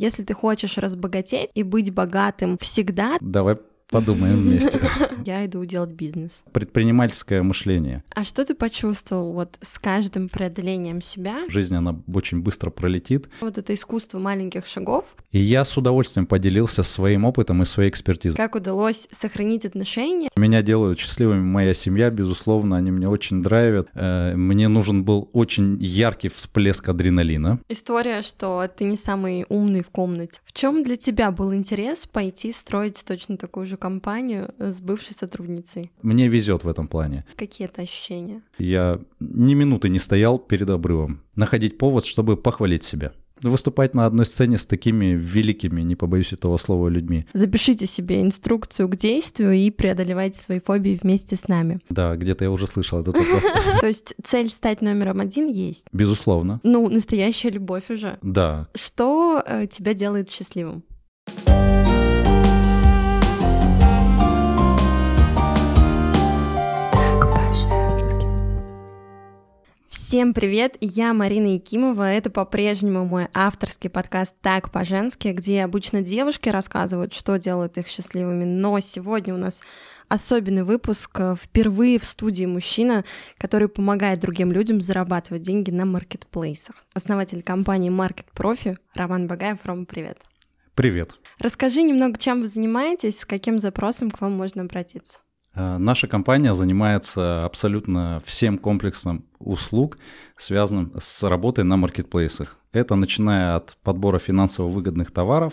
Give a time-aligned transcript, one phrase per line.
[0.00, 3.58] Если ты хочешь разбогатеть и быть богатым всегда, Давай
[3.90, 4.80] подумаем вместе.
[5.24, 6.44] я иду делать бизнес.
[6.52, 8.02] Предпринимательское мышление.
[8.14, 11.40] А что ты почувствовал вот с каждым преодолением себя?
[11.48, 13.28] Жизнь, она очень быстро пролетит.
[13.40, 15.16] Вот это искусство маленьких шагов.
[15.32, 18.36] И я с удовольствием поделился своим опытом и своей экспертизой.
[18.36, 20.28] Как удалось сохранить отношения?
[20.36, 23.88] Меня делают счастливыми моя семья, безусловно, они меня очень драйвят.
[23.94, 27.60] Э, Мне нужен был очень яркий всплеск адреналина.
[27.68, 30.40] История, что ты не самый умный в комнате.
[30.44, 35.90] В чем для тебя был интерес пойти строить точно такую же компанию с бывшей сотрудницей?
[36.02, 37.24] Мне везет в этом плане.
[37.36, 38.42] Какие это ощущения?
[38.58, 41.22] Я ни минуты не стоял перед обрывом.
[41.34, 43.12] Находить повод, чтобы похвалить себя.
[43.42, 47.26] Выступать на одной сцене с такими великими, не побоюсь этого слова, людьми.
[47.32, 51.80] Запишите себе инструкцию к действию и преодолевайте свои фобии вместе с нами.
[51.88, 53.44] Да, где-то я уже слышал этот вопрос.
[53.80, 55.86] То есть цель стать номером один есть.
[55.90, 56.60] Безусловно.
[56.64, 58.18] Ну, настоящая любовь уже.
[58.20, 60.84] Да, Что э, тебя делает счастливым?
[70.10, 76.48] Всем привет, я Марина Якимова, это по-прежнему мой авторский подкаст «Так по-женски», где обычно девушки
[76.48, 79.62] рассказывают, что делает их счастливыми, но сегодня у нас
[80.08, 83.04] особенный выпуск, э, впервые в студии мужчина,
[83.38, 86.84] который помогает другим людям зарабатывать деньги на маркетплейсах.
[86.92, 89.58] Основатель компании Market Profi Роман Багаев.
[89.62, 90.18] Рома, привет.
[90.74, 91.14] привет.
[91.38, 95.20] Расскажи немного, чем вы занимаетесь, с каким запросом к вам можно обратиться.
[95.60, 99.98] Э, Наша компания занимается абсолютно всем комплексом услуг,
[100.36, 102.56] связанным с работой на маркетплейсах.
[102.72, 105.52] Это начиная от подбора финансово выгодных товаров,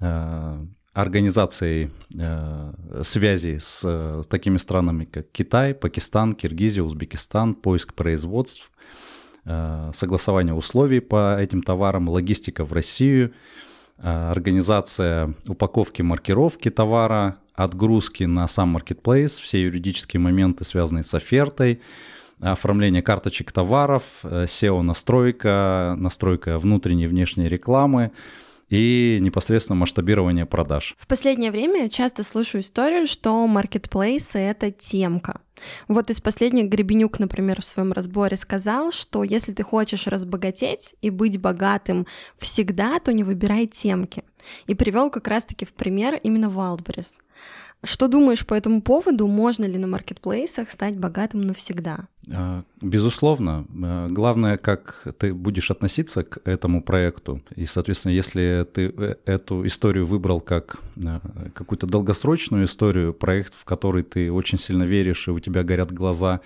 [0.00, 8.70] э, организацией э, связей с такими странами, как Китай, Пакистан, Киргизия, Узбекистан, поиск производств,
[9.92, 13.34] согласование условий по этим товарам, логистика в Россию,
[14.04, 21.80] организация упаковки, маркировки товара, отгрузки на сам маркетплейс, все юридические моменты, связанные с офертой,
[22.40, 28.10] оформление карточек товаров, э, SEO-настройка, настройка внутренней и внешней рекламы
[28.68, 30.94] и непосредственно масштабирование продаж.
[30.98, 35.40] В последнее время я часто слышу историю, что маркетплейсы— это темка.
[35.88, 41.10] Вот из последних Гребенюк, например, в своем разборе сказал, что если ты хочешь разбогатеть и
[41.10, 42.06] быть богатым
[42.38, 44.24] всегда, то не выбирай темки.
[44.66, 47.14] И привел как раз-таки в пример именно Wildberries.
[47.84, 49.26] Что думаешь по этому поводу?
[49.26, 52.08] Можно ли на маркетплейсах стать богатым навсегда?
[52.32, 53.66] А, Безусловно.
[53.82, 57.42] А, Главное, как ты будешь относиться к этому проекту.
[57.56, 61.20] И, соответственно, если ты э, эту историю выбрал как а,
[61.54, 66.40] какую-то долгосрочную историю, проект, в который ты очень сильно веришь, и у тебя горят глаза,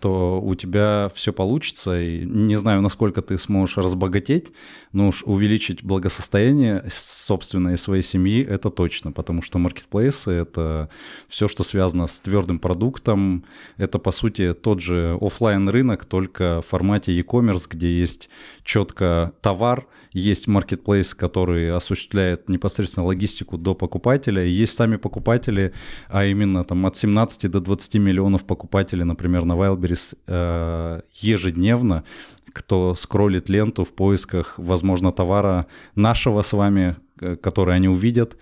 [0.00, 2.00] то у тебя все получится.
[2.00, 4.52] И не знаю, насколько ты сможешь разбогатеть,
[4.92, 10.88] но уж увеличить благосостояние собственной своей семьи это точно, потому что маркетплейсы это
[11.28, 13.44] все, что связано с твердым продуктом.
[13.76, 18.28] Это по сути тот же оффлайн рынок, только в формате e-commerce, где есть
[18.64, 25.72] четко товар, есть маркетплейс, который осуществляет непосредственно логистику до покупателя, есть сами покупатели,
[26.08, 32.04] а именно там от 17 до 20 миллионов покупателей, например, на Wildberries э, ежедневно,
[32.52, 38.36] кто скроллит ленту в поисках, возможно, товара нашего с вами, э, который они увидят,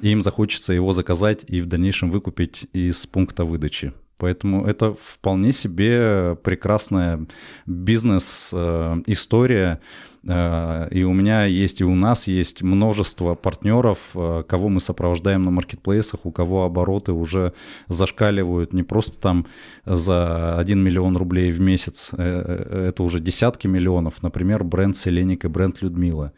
[0.00, 3.92] и им захочется его заказать и в дальнейшем выкупить из пункта выдачи.
[4.18, 7.26] Поэтому это вполне себе прекрасная
[7.66, 9.80] бизнес-история.
[10.26, 15.44] Э, И у меня есть, и у нас есть множество партнеров, э, кого мы сопровождаем
[15.44, 17.52] на маркетплейсах, у кого обороты уже
[17.88, 19.46] зашкаливают не просто там
[19.86, 24.22] за 1 миллион рублей в месяц, э, это уже десятки миллионов.
[24.22, 26.32] Например, бренд Селеник и бренд Людмила.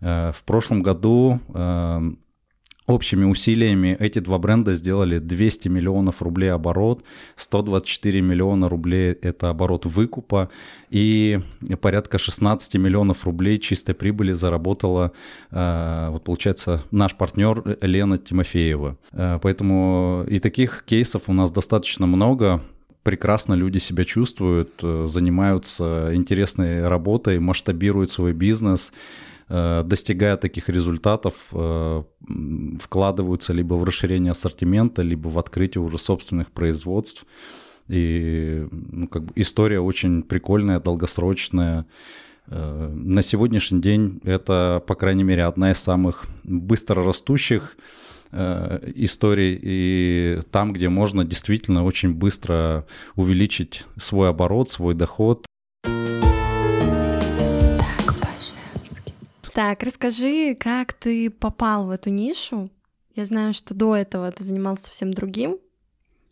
[0.00, 2.00] Э, В прошлом году э,
[2.86, 7.02] Общими усилиями эти два бренда сделали 200 миллионов рублей оборот,
[7.34, 10.50] 124 миллиона рублей– это оборот выкупа,
[10.88, 11.40] и
[11.80, 15.10] порядка 16 миллионов рублей чистой прибыли заработала,
[15.50, 18.96] э, вот получается, наш партнер Лена Тимофеева.
[19.10, 22.62] Э, Поэтому и таких кейсов у нас достаточно много,
[23.02, 28.92] прекрасно люди себя чувствуют, э, занимаются интересной работой, масштабируют свой бизнес,
[29.48, 32.02] достигая таких результатов, э,
[32.80, 37.26] вкладываются либо в расширение ассортимента, либо в открытие уже собственных производств.
[37.88, 41.86] И ну, как бы история очень прикольная, долгосрочная.
[42.48, 47.76] Э, На сегодняшний день это, по крайней мере, одна из самых быстро растущих
[48.32, 52.84] э, историй и там, где можно действительно очень быстро
[53.14, 55.45] увеличить свой оборот, свой доход.
[59.56, 62.70] Так, расскажи, как ты попал в эту нишу?
[63.14, 65.56] Я знаю, что до этого ты занимался совсем другим.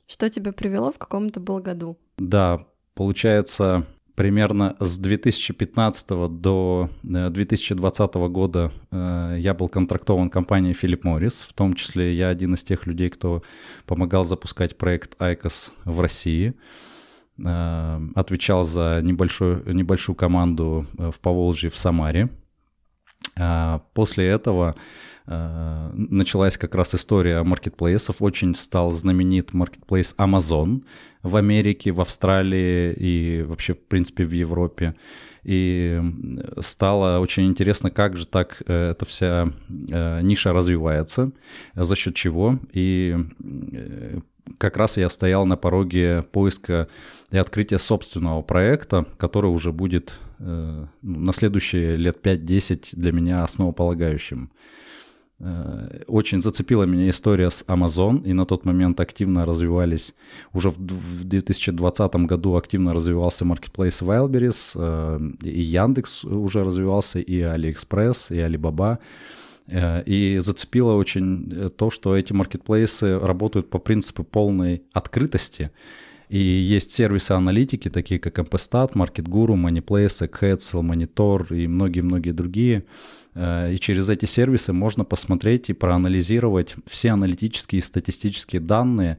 [0.06, 1.96] Что тебя привело, в каком то был году?
[2.18, 6.06] Да, получается, примерно с 2015
[6.38, 12.28] до 2020 э, года э, я был контрактован компанией Philip Morris, в том числе я
[12.28, 13.42] один из тех людей, кто
[13.86, 16.52] помогал запускать проект ICOS в России.
[17.42, 22.28] Э, отвечал за небольшую, небольшую команду в Поволжье в Самаре.
[23.94, 24.76] После этого
[25.26, 28.20] Э, началась как раз история маркетплейсов.
[28.20, 30.84] Очень стал знаменит маркетплейс Amazon
[31.22, 34.94] в Америке, в Австралии и вообще, в принципе, в Европе.
[35.42, 36.00] И
[36.60, 41.32] стало очень интересно, как же так э, эта вся э, ниша развивается,
[41.74, 42.58] за счет чего.
[42.72, 43.16] И
[44.58, 46.88] как раз я стоял на пороге поиска
[47.30, 54.50] и открытия собственного проекта, который уже будет на следующие лет 5-10 для меня основополагающим.
[55.40, 60.14] Э, очень зацепила меня история с Amazon, и на тот момент активно развивались,
[60.52, 68.34] уже в 2020 году активно развивался marketplace Wildberries, э, и Яндекс уже развивался, и AliExpress,
[68.34, 68.94] и Alibaba.
[68.94, 68.98] Э,
[69.66, 75.70] и зацепило очень то, что эти маркетплейсы работают по принципу полной открытости,
[76.28, 82.84] и есть сервисы аналитики, такие как MPStat, MarketGuru, MoneyPlace, Eggheads, Monitor и многие-многие другие,
[83.34, 89.18] Э, и через эти сервисы можно посмотреть и проанализировать все аналитические и статистические данные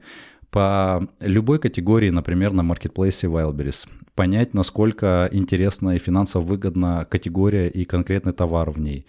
[0.50, 3.88] по любой категории, например, на маркетплейсе Wildberries.
[4.16, 9.06] Понять, насколько интересна и финансово выгодна категория и конкретный товар в ней.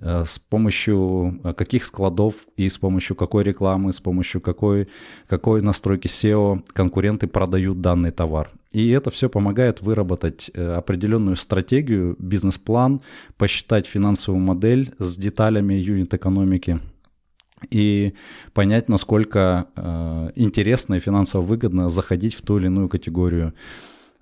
[0.00, 4.88] Э, с помощью э, каких складов и с помощью какой рекламы, с помощью какой,
[5.26, 8.50] какой настройки SEO конкуренты продают данный товар.
[8.72, 13.00] И это все помогает выработать э, определенную стратегию, бизнес-план,
[13.38, 16.80] посчитать финансовую модель с деталями юнит-экономики
[17.70, 18.12] и
[18.52, 23.54] понять, насколько э, интересно и финансово выгодно заходить в ту или иную категорию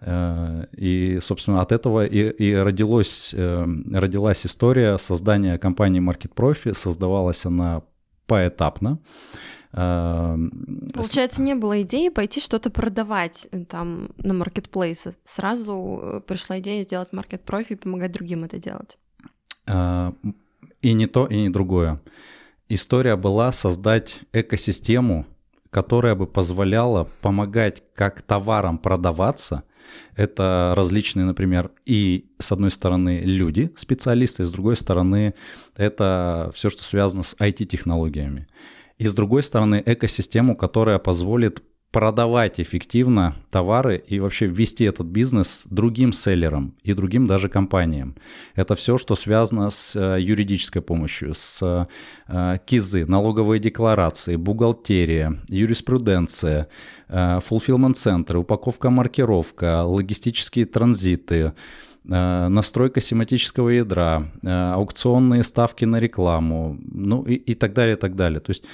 [0.06, 6.74] и, собственно, от этого и, и родилось, э, родилась история создания компании Market Profi.
[6.74, 7.82] Создавалась она
[8.26, 8.98] поэтапно.
[9.72, 10.36] Э,
[10.92, 15.14] Получается, не было идеи пойти что-то продавать там на маркетплейсы.
[15.24, 18.98] Сразу пришла идея сделать Market Profi и помогать другим это делать.
[20.82, 22.02] И не то, и не другое.
[22.68, 25.24] История была создать экосистему,
[25.70, 29.62] которая бы позволяла помогать как товарам продаваться–
[30.16, 35.34] это различные, например, и с одной стороны люди, специалисты, с другой стороны
[35.76, 38.46] это все, что связано с IT-технологиями.
[38.98, 41.62] И с другой стороны экосистему, которая позволит
[41.94, 48.17] продавать эффективно товары и вообще ввести этот бизнес другим селлерам и другим даже компаниям.
[48.56, 51.88] Это все, что связано с э, юридической помощью, с
[52.26, 56.67] э, КИЗы, налоговые декларации, бухгалтерия, юриспруденция,
[57.08, 61.52] э, fulfillment-центры, упаковка, маркировка, логистические транзиты,
[62.02, 68.40] настройка семантического ядра, аукционные ставки на рекламу, ну и, и так далее, и так далее.
[68.40, 68.64] То есть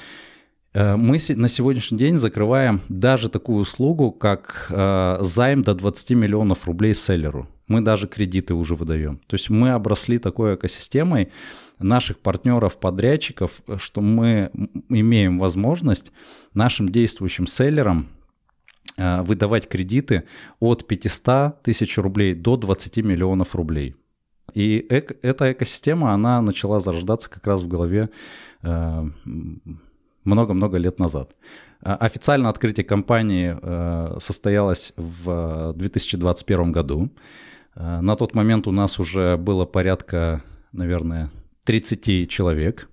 [0.72, 6.94] мы на сегодняшний день закрываем даже такую услугу, как э, займ до 20 миллионов рублей
[6.94, 7.48] селлеру.
[7.66, 9.20] Мы даже кредиты уже выдаем.
[9.26, 11.30] То есть мы обросли такой экосистемой
[11.78, 14.50] наших партнеров, подрядчиков, что мы
[14.88, 16.12] имеем возможность
[16.54, 18.08] нашим действующим селлерам
[18.96, 20.24] э, выдавать кредиты
[20.60, 23.96] от 500 тысяч рублей до 20 миллионов рублей.
[24.54, 28.10] И эта экосистема, она начала зарождаться как раз в голове
[28.62, 29.10] э,
[30.24, 31.36] много-много лет назад.
[31.82, 37.10] А, официально открытие компании э, состоялось в 2021 году.
[37.74, 41.30] Э, на тот момент у нас уже было порядка, наверное,
[41.64, 42.88] 30 человек,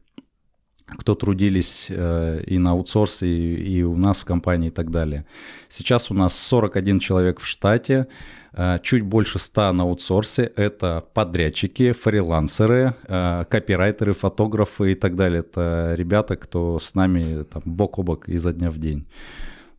[0.85, 5.25] кто трудились э, и на аутсорсе, и у нас в компании и так далее.
[5.67, 8.46] Сейчас у нас 41 человек в штате, Э,
[8.81, 10.51] чуть больше 100 на аутсорсе.
[10.55, 15.41] Это подрядчики, фрилансеры, э, копирайтеры, фотографы и так далее.
[15.41, 19.07] Это ребята, кто с нами там, бок о бок изо дня в день.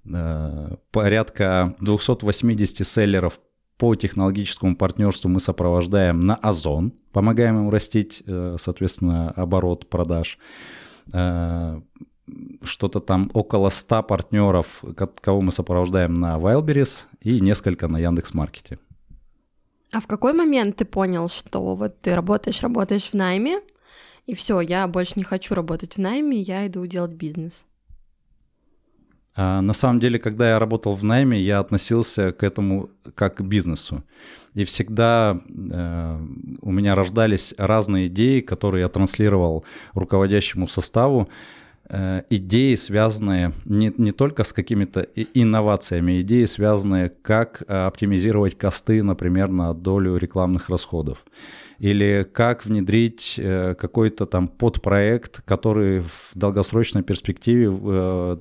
[0.08, 3.40] Э, порядка 280 селлеров
[3.78, 8.24] по технологическому партнерству мы сопровождаем на Озон, помогаем им растить,
[8.58, 10.36] соответственно, оборот продаж
[12.62, 14.82] что-то там около 100 партнеров,
[15.20, 18.78] кого мы сопровождаем на Wildberries и несколько на Яндекс.Маркете.
[19.92, 23.60] А в какой момент ты понял, что вот ты работаешь, работаешь в найме,
[24.26, 27.66] и все, я больше не хочу работать в найме, я иду делать бизнес?
[29.40, 33.40] А на самом деле, когда я работал в найме, я относился к этому как к
[33.40, 34.02] бизнесу.
[34.54, 36.26] И всегда э,
[36.60, 41.28] у меня рождались разные идеи, которые я транслировал руководящему составу.
[41.90, 49.02] Э, идеи, связанные не, не только с какими-то инновациями, идеи, связанные, как э, оптимизировать косты,
[49.02, 51.24] например, на долю рекламных расходов.
[51.78, 58.38] Или как внедрить э, какой-то там подпроект, который в долгосрочной перспективе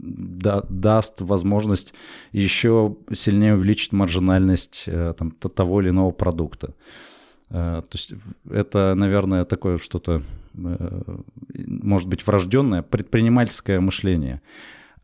[0.00, 1.94] да, даст возможность
[2.32, 6.74] еще сильнее увеличить маржинальность там, того или иного продукта.
[7.48, 8.12] То есть
[8.48, 10.22] это, наверное, такое что-то,
[10.58, 14.42] может быть, врожденное предпринимательское мышление.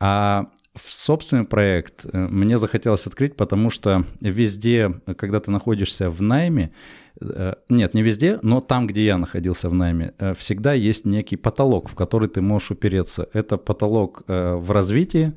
[0.00, 6.72] А в собственный проект мне захотелось открыть, потому что везде, когда ты находишься в найме,
[7.20, 11.36] Э, нет, не везде, но там, где я находился в найме, э, всегда есть некий
[11.36, 13.28] потолок, в который ты можешь упереться.
[13.32, 15.32] Это потолок э, в развитии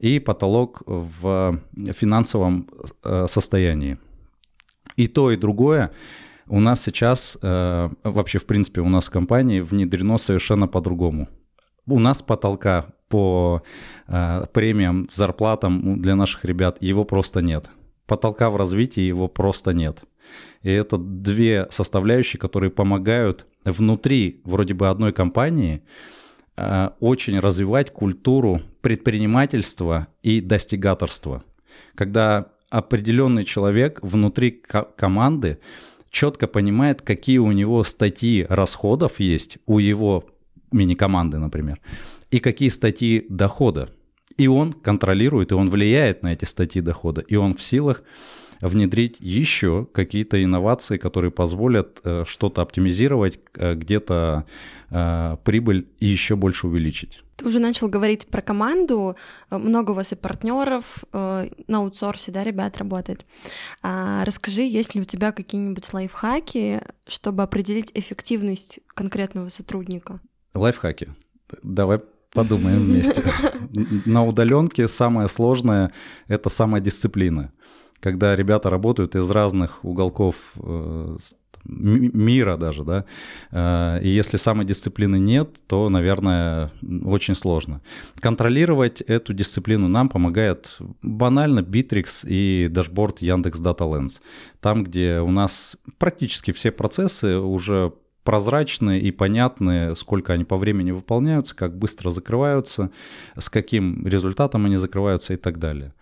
[0.00, 1.60] и потолок в
[1.92, 2.68] финансовом
[3.26, 3.96] состоянии.
[4.96, 5.92] И то, и другое
[6.46, 11.28] у нас сейчас, вообще, в принципе, у нас в компании внедрено совершенно по-другому.
[11.86, 13.62] У нас потолка по
[14.06, 17.70] премиям, зарплатам для наших ребят, его просто нет.
[18.06, 20.04] Потолка в развитии его просто нет.
[20.62, 25.82] И это две составляющие, которые помогают внутри вроде бы одной компании
[26.56, 31.44] э, очень развивать культуру предпринимательства и достигаторства.
[31.94, 34.62] Когда определенный человек внутри
[34.96, 35.60] команды
[36.14, 40.24] четко понимает, какие у него статьи расходов есть у его
[40.72, 41.80] мини-команды, например,
[42.30, 43.90] и какие статьи дохода.
[44.36, 48.02] И он контролирует, и он влияет на эти статьи дохода, и он в силах
[48.68, 54.46] внедрить еще какие-то инновации, которые позволят э, что-то оптимизировать, э, где-то
[54.90, 57.20] э, прибыль еще больше увеличить.
[57.36, 59.16] Ты уже начал говорить про команду,
[59.50, 63.26] много у вас и партнеров на аутсорсе, да, ребят работает.
[63.82, 70.20] А расскажи, есть ли у тебя какие-нибудь лайфхаки, чтобы определить эффективность конкретного сотрудника?
[70.54, 71.08] Лайфхаки.
[71.64, 72.00] Давай
[72.32, 73.24] подумаем вместе.
[74.06, 75.92] На удаленке самое сложное—
[76.28, 77.50] это самодисциплина
[78.04, 81.16] когда ребята работают из разных уголков э,
[81.64, 83.06] мира даже, да,
[83.50, 86.70] э, и если самодисциплины нет, то, наверное,
[87.06, 87.80] очень сложно.
[88.20, 94.20] Контролировать эту дисциплину нам помогает банально Bittrex и дашборд Яндекс Data Lens.
[94.60, 100.90] Там, где у нас практически все процессы уже прозрачны и понятны, сколько они по времени
[100.90, 102.90] выполняются, как быстро закрываются,
[103.38, 105.94] с каким результатом они закрываются и так далее.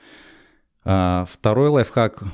[0.85, 2.25] А, второй лайфхак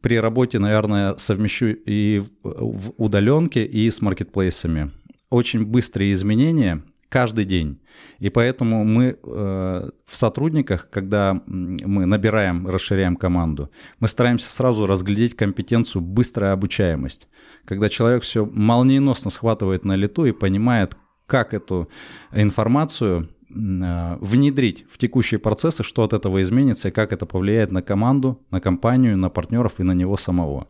[0.00, 4.90] при работе, наверное, совмещу и в удаленке, и с маркетплейсами.
[5.30, 7.80] Очень быстрые изменения каждый день.
[8.18, 15.36] И поэтому мы э, в сотрудниках, когда мы набираем, расширяем команду, мы стараемся сразу разглядеть
[15.36, 17.28] компетенцию быстрая обучаемость.
[17.64, 21.88] Когда человек все молниеносно схватывает на лету и понимает, как эту
[22.32, 27.82] информацию Э, внедрить в текущие процессы, что от этого изменится и как это повлияет на
[27.82, 30.68] команду, на компанию, на партнеров и на него самого.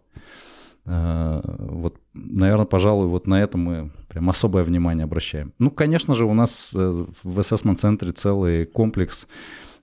[0.84, 5.52] Э, вот, наверное, пожалуй, вот на это мы прям особое внимание обращаем.
[5.58, 9.26] Ну, конечно же, у нас э, в assessment-центре целый комплекс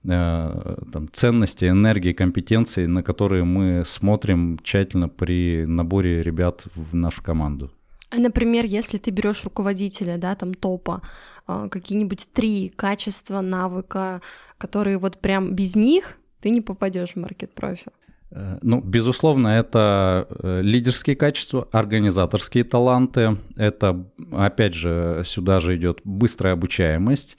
[0.02, 7.70] там, ценностей, энергии, компетенций, на которые мы смотрим тщательно при наборе ребят в нашу команду.
[8.10, 11.02] А, например, если ты берешь руководителя, да, там топа,
[11.46, 14.20] а, какие-нибудь три качества, навыка,
[14.58, 17.90] которые вот прям без них ты не попадешь в маркет-профи.
[18.30, 23.36] Э, ну, безусловно, это э, лидерские качества, организаторские таланты.
[23.56, 27.36] Это, опять же, сюда же идет быстрая обучаемость.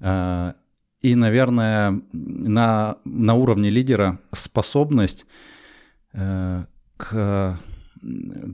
[0.00, 0.54] Э,
[1.00, 5.26] и, наверное, на, на уровне лидера способность
[6.12, 7.60] к, к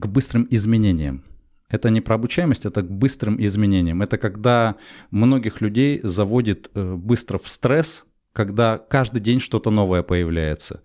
[0.07, 1.23] быстрым изменениям.
[1.69, 4.01] Это не про обучаемость, это к быстрым изменениям.
[4.01, 4.75] Это когда
[5.09, 10.81] многих людей заводит э, быстро в стресс, когда каждый день что-то новое появляется.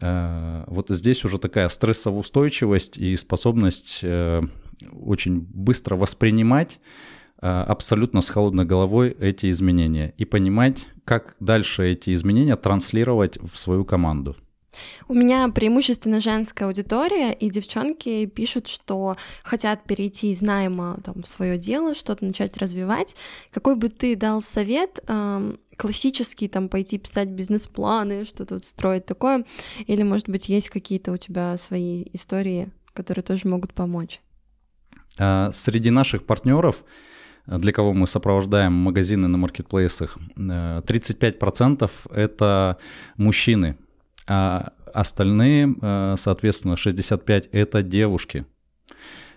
[0.00, 4.42] Э, вот здесь уже такая стрессоустойчивость и способность э,
[4.92, 6.80] очень быстро воспринимать
[7.38, 13.84] абсолютно с холодной головой эти изменения и понимать, как дальше эти изменения транслировать в свою
[13.84, 14.34] команду.
[15.08, 21.26] У меня преимущественно женская аудитория, и девчонки пишут, что хотят перейти из найма там, в
[21.26, 23.16] свое дело, что-то начать развивать.
[23.50, 29.44] Какой бы ты дал совет эм, классический, там, пойти писать бизнес-планы, что-то вот строить такое?
[29.86, 34.20] Или, может быть, есть какие-то у тебя свои истории, которые тоже могут помочь?
[35.18, 36.84] А, среди наших партнеров
[37.46, 42.78] для кого мы сопровождаем магазины на маркетплейсах, 35% это
[43.16, 43.76] мужчины,
[44.26, 45.74] а остальные,
[46.16, 48.46] соответственно, 65% это девушки.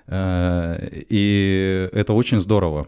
[0.10, 2.88] И это очень здорово.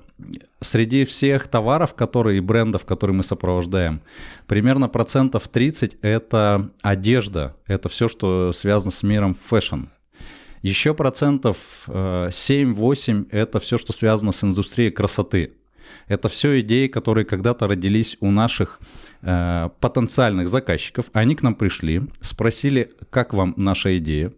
[0.62, 4.02] Среди всех товаров, которые и брендов, которые мы сопровождаем,
[4.48, 9.86] примерно процентов 30 это одежда, это все, что связано с миром fashion.
[10.62, 15.54] Еще процентов 7-8 э, это все, что связано с индустрией красоты.
[16.08, 18.80] Это все идеи, которые когда-то родились у наших
[19.22, 21.06] э, потенциальных заказчиков.
[21.14, 24.34] Они к нам пришли, спросили, как вам наша идея.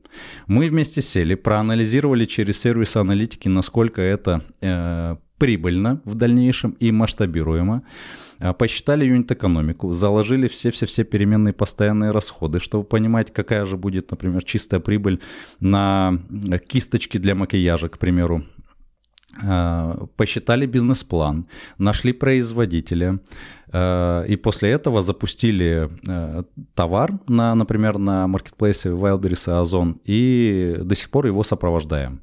[0.47, 7.81] Мы вместе сели, проанализировали через сервис аналитики, насколько это э, прибыльно в дальнейшем и масштабируемо.
[8.41, 14.79] А, посчитали юнит-экономику, заложили все-все-все переменные постоянные расходы, чтобы понимать, какая же будет, например, чистая
[14.79, 15.19] прибыль
[15.59, 16.19] на
[16.67, 18.43] кисточки для макияжа, к примеру.
[19.43, 21.45] А, посчитали бизнес-план,
[21.77, 23.19] нашли производителя,
[23.71, 25.89] а, и после этого запустили
[26.75, 32.21] товар, на, например, на маркетплейсе Wildberries и Озон, и до сих пор его сопровождаем.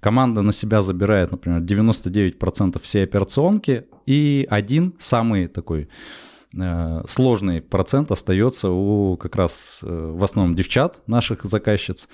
[0.00, 5.88] Команда на себя забирает, например, 99% всей операционки, и один самый такой
[6.54, 12.08] э, сложный процент остается у как раз э, в основном девчат, наших заказчиц.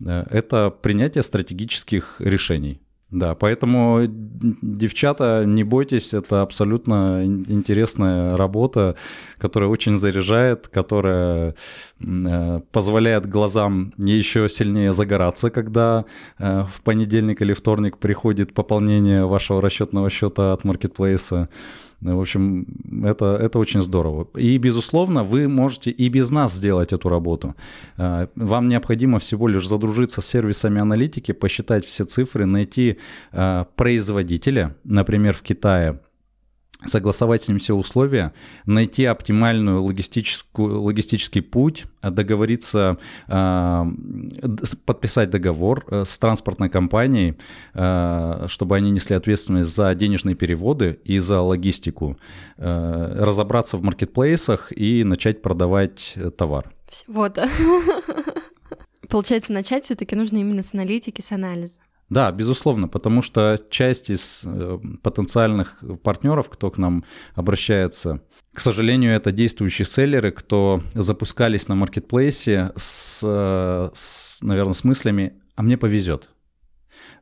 [0.00, 2.80] Э, это принятие стратегических решений.
[3.12, 8.96] Да, поэтому, девчата, не бойтесь, это абсолютно интересная работа,
[9.36, 11.54] которая очень заряжает, которая
[12.00, 16.06] э, позволяет глазам еще сильнее загораться, когда
[16.38, 21.50] э, в понедельник или вторник приходит пополнение вашего расчетного счета от маркетплейса.
[22.02, 22.66] В общем,
[23.04, 24.26] это, это очень здорово.
[24.34, 27.54] И, безусловно, вы можете и без нас сделать эту работу.
[27.96, 32.98] А, вам необходимо всего лишь задружиться с сервисами аналитики, посчитать все цифры, найти
[33.32, 36.00] а, производителя, например, в Китае,
[36.84, 38.32] согласовать с ним все условия,
[38.66, 42.98] найти оптимальную логистическую, логистический путь, договориться,
[43.28, 43.86] а,
[44.86, 47.36] подписать договор э, с транспортной компанией,
[47.74, 52.18] а, чтобы они несли ответственность за денежные переводы и за логистику,
[52.56, 56.72] э, разобраться в маркетплейсах и начать продавать э, товар.
[56.88, 57.48] Всего-то.
[59.08, 61.78] Получается, начать все-таки нужно именно с аналитики, с анализа.
[62.12, 68.20] Да, безусловно, потому что часть из э, потенциальных партнеров, кто к нам обращается,
[68.52, 75.40] к сожалению, это действующие селлеры, кто запускались на маркетплейсе с, э, с наверное, с мыслями
[75.56, 76.28] «а мне повезет».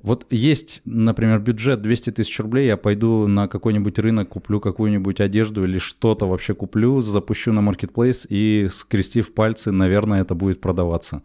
[0.03, 5.65] Вот есть, например, бюджет 200 тысяч рублей, я пойду на какой-нибудь рынок, куплю какую-нибудь одежду
[5.65, 11.23] или что-то вообще куплю, запущу на маркетплейс и, скрестив пальцы, наверное, это будет продаваться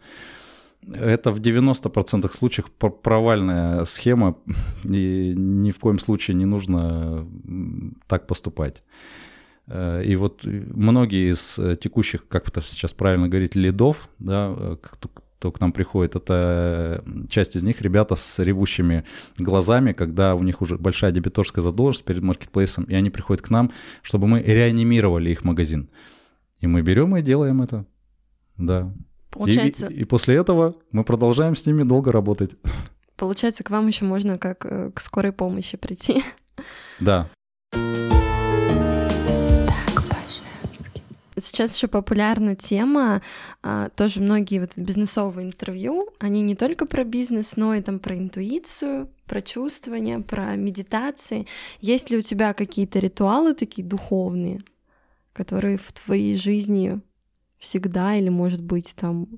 [0.92, 4.36] это в 90% случаев провальная схема,
[4.84, 7.26] и ни в коем случае не нужно
[8.06, 8.82] так поступать.
[9.66, 15.52] Э, и вот многие из текущих, как это сейчас правильно говорить, лидов, да, кто, кто
[15.52, 19.04] к нам приходит, это часть из них ребята с ревущими
[19.38, 23.72] глазами, когда у них уже большая дебиторская задолженность перед маркетплейсом, и они приходят к нам,
[24.02, 25.90] чтобы мы реанимировали их магазин.
[26.60, 27.86] И мы берем и делаем это.
[28.56, 28.92] Да.
[29.36, 29.86] Получается...
[29.86, 32.56] И, и, и после этого мы продолжаем с ними долго работать.
[33.16, 36.22] Получается, к вам еще можно как э, к скорой помощи прийти.
[37.00, 37.30] Да.
[41.38, 43.20] Сейчас еще популярна тема,
[43.62, 48.16] а, тоже многие вот бизнесовые интервью, они не только про бизнес, но и там про
[48.16, 51.46] интуицию, про чувствование, про медитации.
[51.80, 54.60] Есть ли у тебя какие-то ритуалы такие духовные,
[55.34, 57.00] которые в твоей жизни
[57.58, 59.28] всегда или, может быть, там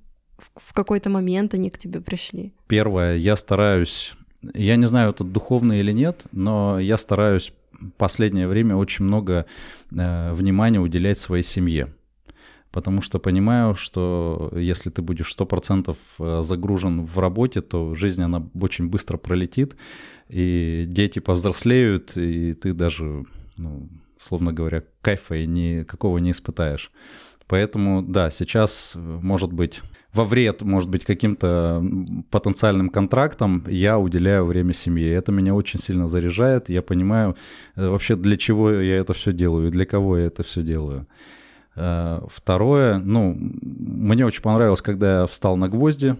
[0.57, 2.52] в какой-то момент они к тебе пришли?
[2.66, 4.12] Первое, я стараюсь,
[4.54, 7.52] я не знаю, это духовно или нет, но я стараюсь
[7.96, 9.46] последнее время очень много
[9.90, 11.94] э, внимания уделять своей семье.
[12.70, 18.46] Потому что понимаю, что если ты будешь 100% э, загружен в работе, то жизнь, она
[18.61, 19.76] очень быстро пролетит,
[20.28, 23.24] и дети повзрослеют, и ты даже,
[23.57, 26.92] ну, словно говоря, кайфа и никакого не испытаешь.
[27.48, 29.82] Поэтому, да, сейчас, может быть,
[30.12, 31.82] во вред, может быть, каким-то
[32.30, 35.14] потенциальным контрактам я уделяю время семье.
[35.14, 36.68] Это меня очень сильно заряжает.
[36.68, 37.37] Я понимаю
[37.76, 41.06] э, вообще, для чего я это все делаю, для кого я это все делаю.
[41.76, 46.16] Э, второе, ну, мне очень понравилось, когда я встал на гвозди.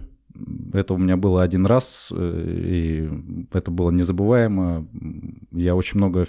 [0.73, 3.09] Это у меня было один раз, э, и
[3.51, 4.87] это было незабываемо.
[5.51, 6.25] Я очень много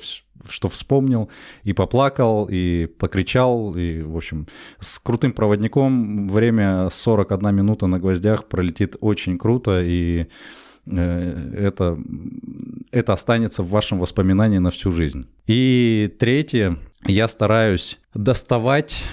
[0.49, 1.29] что вспомнил,
[1.65, 4.47] и поплакал, и покричал, и, в общем,
[4.79, 10.29] с крутым проводником время 41 минута на гвоздях пролетит очень круто, и
[10.87, 11.99] это,
[12.91, 15.27] это останется в вашем воспоминании на всю жизнь.
[15.47, 19.05] И третье, я стараюсь доставать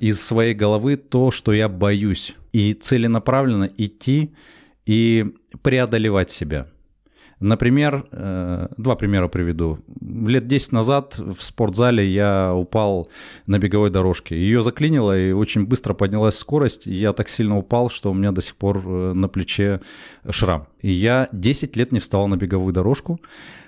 [0.00, 4.34] из своей головы то, что я боюсь, и целенаправленно идти
[4.86, 6.66] и преодолевать себя.
[7.40, 9.78] Например, э, два примера приведу.
[10.02, 13.08] Лет 10 назад в спортзале я упал
[13.46, 14.36] на беговой дорожке.
[14.36, 16.86] Ее заклинило, и очень быстро поднялась скорость.
[16.86, 19.80] И я так сильно упал, что у меня до сих пор э, на плече
[20.28, 20.66] шрам.
[20.82, 23.20] И я 10 лет не вставал на беговую дорожку.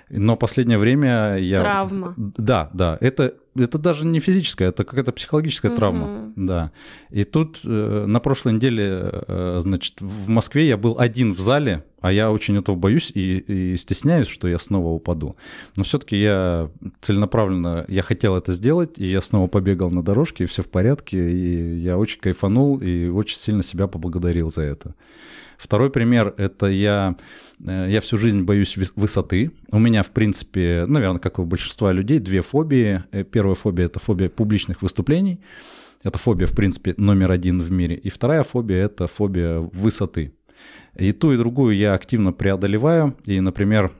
[0.09, 1.61] Но последнее время я...
[1.61, 2.13] Травма.
[2.17, 2.99] Да, да.
[3.01, 5.77] Это, это даже не физическая, это какая-то психологическая угу.
[5.77, 6.33] травма.
[6.35, 6.71] Да.
[7.09, 11.83] И тут э, на прошлой неделе, э, значит, в Москве я был один в зале,
[12.01, 15.35] а я очень этого боюсь и, и стесняюсь, что я снова упаду.
[15.75, 16.69] Но все-таки я
[17.01, 21.31] целенаправленно, я хотел это сделать, и я снова побегал на дорожке, и все в порядке,
[21.31, 24.95] и я очень кайфанул, и очень сильно себя поблагодарил за это.
[25.63, 27.15] Второй пример— это я,
[27.65, 29.51] э, я всю жизнь боюсь высоты.
[29.71, 33.03] У меня, в принципе, наверное, как у большинства людей, две фобии.
[33.11, 35.41] Э, первая фобия— это фобия публичных выступлений.
[36.01, 37.97] Это фобия, в принципе, номер один в мире.
[37.97, 40.33] И вторая фобия— это фобия высоты.
[40.95, 43.17] И ту, и другую я активно преодолеваю.
[43.25, 43.91] И, например,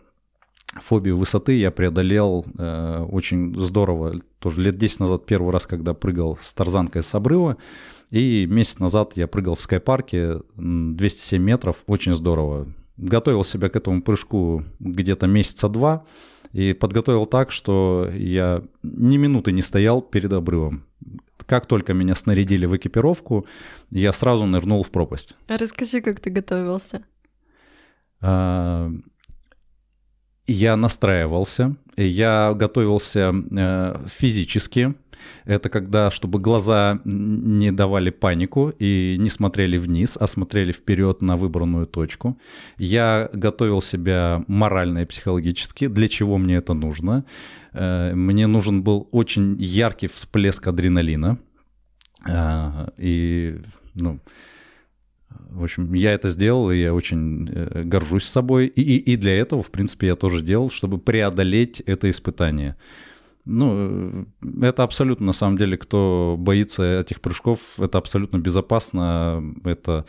[0.81, 4.21] фобию высоты я преодолел э, очень здорово.
[4.39, 7.57] Тоже лет 10 назад первый раз, когда прыгал с тарзанкой с обрыва,
[8.11, 12.67] и месяц назад я прыгал в скайпарке 207 метров, очень здорово.
[12.95, 16.05] Готовил себя к этому прыжку где-то месяца два,
[16.53, 20.85] и подготовил так, что я ни минуты не стоял перед обрывом.
[21.45, 23.45] Как только меня снарядили в экипировку,
[23.89, 25.35] я сразу нырнул в пропасть.
[25.47, 27.03] А расскажи, как ты готовился?
[28.21, 28.89] А,
[30.47, 34.93] я настраивался, я готовился э, физически,
[35.45, 41.35] это когда, чтобы глаза не давали панику и не смотрели вниз, а смотрели вперед на
[41.35, 42.37] выбранную точку.
[42.77, 47.25] Я готовил себя морально и психологически, для чего мне это нужно.
[47.73, 51.37] Э, мне нужен был очень яркий всплеск адреналина.
[52.27, 53.59] Э, и,
[53.95, 54.19] ну,
[55.49, 58.67] в общем, я это сделал, и я очень э, горжусь собой.
[58.67, 62.75] И, и, и для этого, в принципе, я тоже делал, чтобы преодолеть это испытание.
[63.45, 64.25] Ну,
[64.61, 70.05] это абсолютно, на самом деле, кто боится этих прыжков, это абсолютно безопасно, это,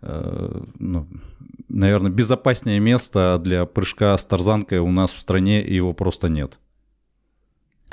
[0.00, 1.06] э, ну,
[1.68, 6.58] наверное, безопаснее место для прыжка с тарзанкой у нас в стране, и его просто нет.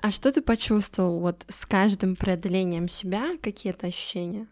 [0.01, 4.47] А что ты почувствовал вот с каждым преодолением себя, какие-то ощущения?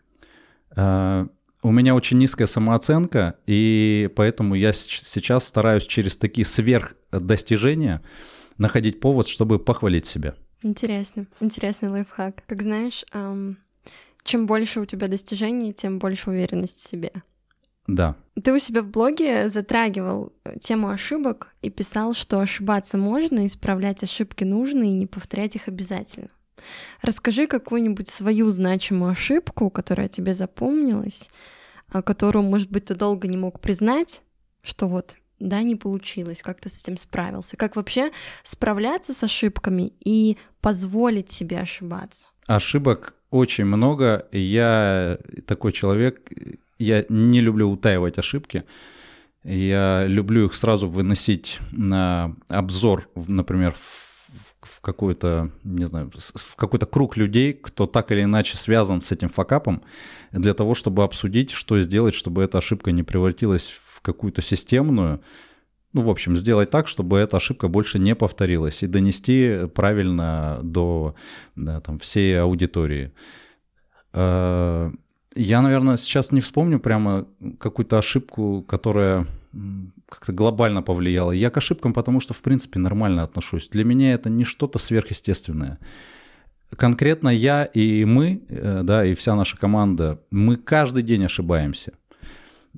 [0.76, 1.28] А,
[1.62, 8.02] у меня очень низкая самооценка, и поэтому я сейчас стараюсь через такие сверхдостижения
[8.58, 10.36] находить повод, чтобы похвалить себя.
[10.62, 12.44] Интересно, интересный лайфхак.
[12.48, 13.58] Как знаешь, эм,
[14.24, 17.12] чем больше у тебя достижений, тем больше уверенности в себе.
[17.88, 18.16] Да.
[18.42, 24.04] Ты у себя в блоге затрагивал э, тему ошибок и писал, что ошибаться можно, исправлять
[24.04, 26.30] ошибки нужно и не повторять их обязательно.
[27.02, 31.30] Расскажи какую-нибудь свою значимую ошибку, которая тебе запомнилась,
[31.90, 34.24] а которую, может быть, ты долго не мог признать,
[34.62, 38.12] что вот да, не получилось, как ты с этим справился, как вообще
[38.44, 42.28] справляться с ошибками и позволить себе ошибаться.
[42.48, 44.28] Ошибок очень много.
[44.32, 46.22] Я такой человек,
[46.78, 48.64] я не люблю утаивать ошибки.
[49.44, 53.76] Я люблю их сразу выносить на обзор, например,
[54.62, 59.30] в какой-то, не знаю, в какой-то круг людей, кто так или иначе связан с этим
[59.30, 59.84] факапом,
[60.32, 63.68] для того, чтобы обсудить, что сделать, чтобы эта ошибка не превратилась
[64.04, 65.22] какую-то системную,
[65.94, 71.16] ну, в общем, сделать так, чтобы эта ошибка больше не повторилась и донести правильно до
[71.56, 73.12] да, там, всей аудитории.
[74.14, 74.92] Э,
[75.36, 77.28] я, наверное, сейчас не вспомню прямо
[77.60, 79.28] какую-то ошибку, которая
[80.10, 81.32] как-то глобально повлияла.
[81.32, 83.70] Я к ошибкам, потому что, в принципе, нормально отношусь.
[83.70, 85.80] Для меня это не что-то сверхъестественное.
[86.76, 91.94] Конкретно я и мы, э, да, и вся наша команда, мы каждый день ошибаемся.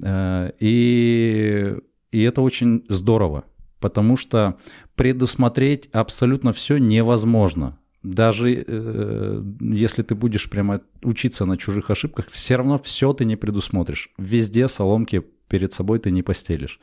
[0.01, 1.75] Э, и,
[2.11, 3.45] и это очень здорово,
[3.79, 4.57] потому что
[4.95, 7.77] предусмотреть абсолютно все невозможно.
[8.03, 13.35] Даже э, если ты будешь прямо учиться на чужих ошибках, все равно все ты не
[13.35, 14.11] предусмотришь.
[14.17, 16.79] Везде соломки перед собой ты не постелишь.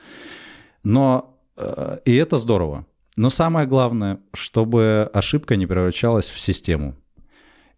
[0.82, 2.86] Но э, и это здорово.
[3.16, 6.96] Но самое главное, чтобы ошибка не превращалась в систему.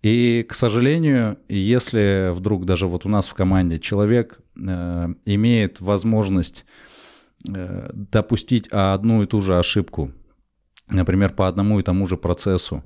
[0.05, 6.67] И, к сожалению, если вдруг даже вот у нас в команде человек э, имеет возможность
[7.49, 10.13] э, допустить одну и ту же ошибку,
[10.91, 12.85] например, по одному и тому же процессу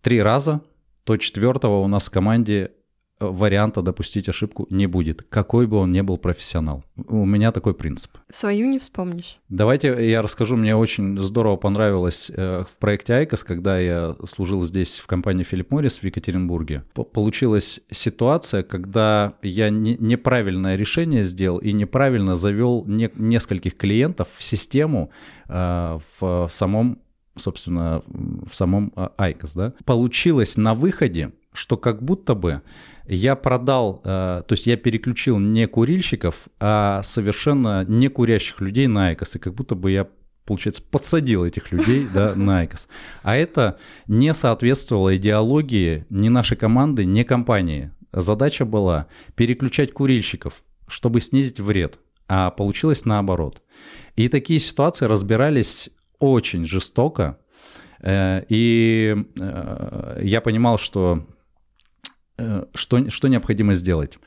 [0.00, 0.60] три раза,
[1.02, 2.70] то четвертого у нас в команде
[3.20, 6.84] варианта допустить ошибку не будет, какой бы он ни был профессионал.
[7.06, 8.18] У меня такой принцип.
[8.30, 9.38] Свою не вспомнишь.
[9.48, 10.56] Давайте я расскажу.
[10.56, 15.70] Мне очень здорово понравилось э, в проекте IQOS, когда я служил здесь в компании Philip
[15.70, 16.84] Morris в Екатеринбурге.
[17.12, 24.42] Получилась ситуация, когда я не, неправильное решение сделал и неправильно завел не, нескольких клиентов в
[24.42, 25.10] систему
[25.48, 26.98] э, в, в самом
[27.36, 32.62] собственно, в самом IQOS, да, получилось на выходе, что как будто бы
[33.06, 39.08] я продал, э, то есть я переключил не курильщиков, а совершенно не курящих людей на
[39.08, 40.08] IQOS, и как будто бы я
[40.44, 42.88] получается, подсадил этих людей да, на IQOS.
[43.22, 47.92] А это не соответствовало идеологии ни нашей команды, ни компании.
[48.12, 53.62] Задача была переключать курильщиков, чтобы снизить вред, а получилось наоборот.
[54.16, 57.38] И такие ситуации разбирались очень жестоко,
[58.00, 61.26] э, и э, я понимал, что
[62.74, 64.18] что, что необходимо сделать?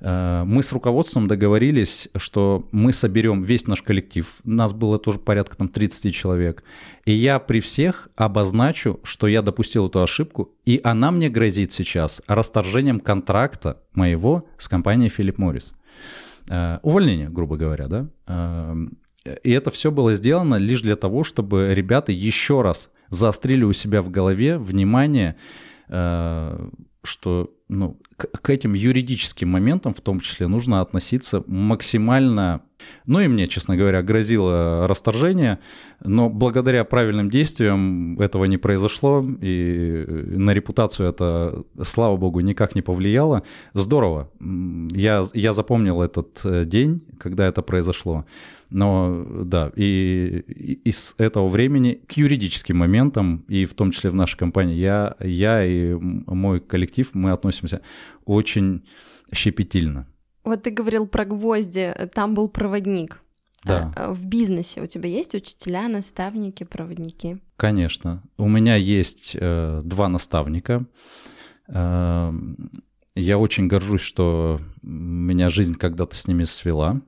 [0.00, 5.56] Э, мы с руководством договорились, что мы соберем весь наш коллектив, нас было тоже порядка
[5.56, 6.62] там 30 человек,
[7.04, 12.22] и я при всех обозначу, что я допустил эту ошибку, и она мне грозит сейчас
[12.26, 15.74] расторжением контракта моего с компанией Philip Morris.
[16.48, 18.76] Э, увольнение, грубо говоря, да?
[19.42, 24.00] И это все было сделано лишь для того, чтобы ребята еще раз заострили у себя
[24.00, 25.36] в голове внимание
[27.02, 32.62] что ну, к, к этим юридическим моментам в том числе нужно относиться максимально...
[33.06, 35.58] Ну и мне, честно говоря, грозило расторжение,
[36.00, 42.82] но благодаря правильным действиям этого не произошло, и на репутацию это, слава богу, никак не
[42.82, 43.42] повлияло.
[43.74, 44.30] Здорово.
[44.40, 48.24] Я, я запомнил этот э, день, когда это произошло.
[48.70, 54.14] Но да, и, и из этого времени к юридическим моментам, и в том числе в
[54.14, 57.80] нашей компании, я, я и мой коллектив, мы относимся
[58.24, 58.84] очень
[59.32, 60.06] щепетильно.
[60.44, 63.22] Вот ты говорил про гвозди, там был проводник.
[63.64, 63.92] Да.
[63.96, 67.38] А, в бизнесе у тебя есть учителя, наставники, проводники?
[67.56, 68.22] Конечно.
[68.36, 70.86] У меня есть э, два наставника.
[71.68, 72.32] Э,
[73.14, 77.00] я очень горжусь, что меня жизнь когда-то с ними свела.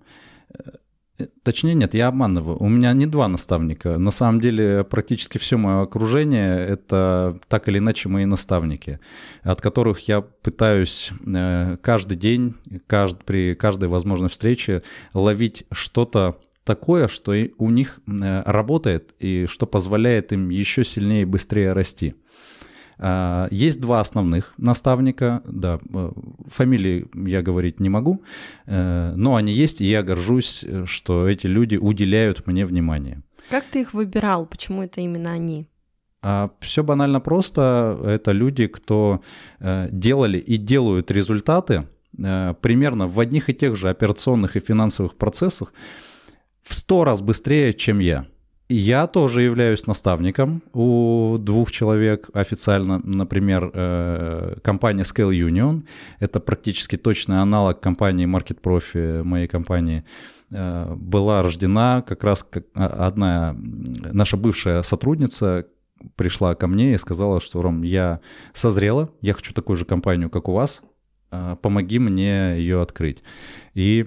[1.43, 2.57] Точнее, нет, я обманываю.
[2.61, 3.99] У меня не два наставника.
[3.99, 9.01] На самом деле, практически все мое окружение— это так или иначе мои наставники,
[9.43, 12.55] от которых я пытаюсь э, каждый день,
[12.87, 14.83] каждый, при каждой возможной встрече
[15.15, 21.27] ловить что-то такое, что у них э, работает и что позволяет им еще сильнее и
[21.27, 22.15] быстрее расти.
[23.03, 26.13] А, есть два основных наставника, да, э,
[26.49, 28.23] фамилии я говорить не могу,
[28.67, 33.23] э, но они есть, и я горжусь, что эти люди уделяют мне внимание.
[33.49, 34.45] Как ты их выбирал?
[34.45, 35.67] Почему это именно они?
[36.23, 37.99] А все банально просто.
[38.05, 39.23] Это люди, кто
[39.61, 45.73] э, делали и делают результаты примерно в одних и тех же операционных и финансовых процессах
[46.63, 48.27] в сто раз быстрее, чем я.
[48.73, 53.01] Я тоже являюсь наставником у двух человек официально.
[53.03, 55.83] Например, э, компания Scale Union.
[56.21, 60.05] Это практически точный аналог компании Market Profi, моей компании.
[60.53, 63.57] Э, была рождена как раз а, одна
[64.13, 65.67] наша бывшая сотрудница,
[66.15, 68.21] пришла ко мне и сказала, что, Ром, я
[68.53, 70.83] созрела, я хочу такую же компанию, как у вас,
[71.33, 73.25] э, помоги мне ее открыть.
[73.75, 74.07] И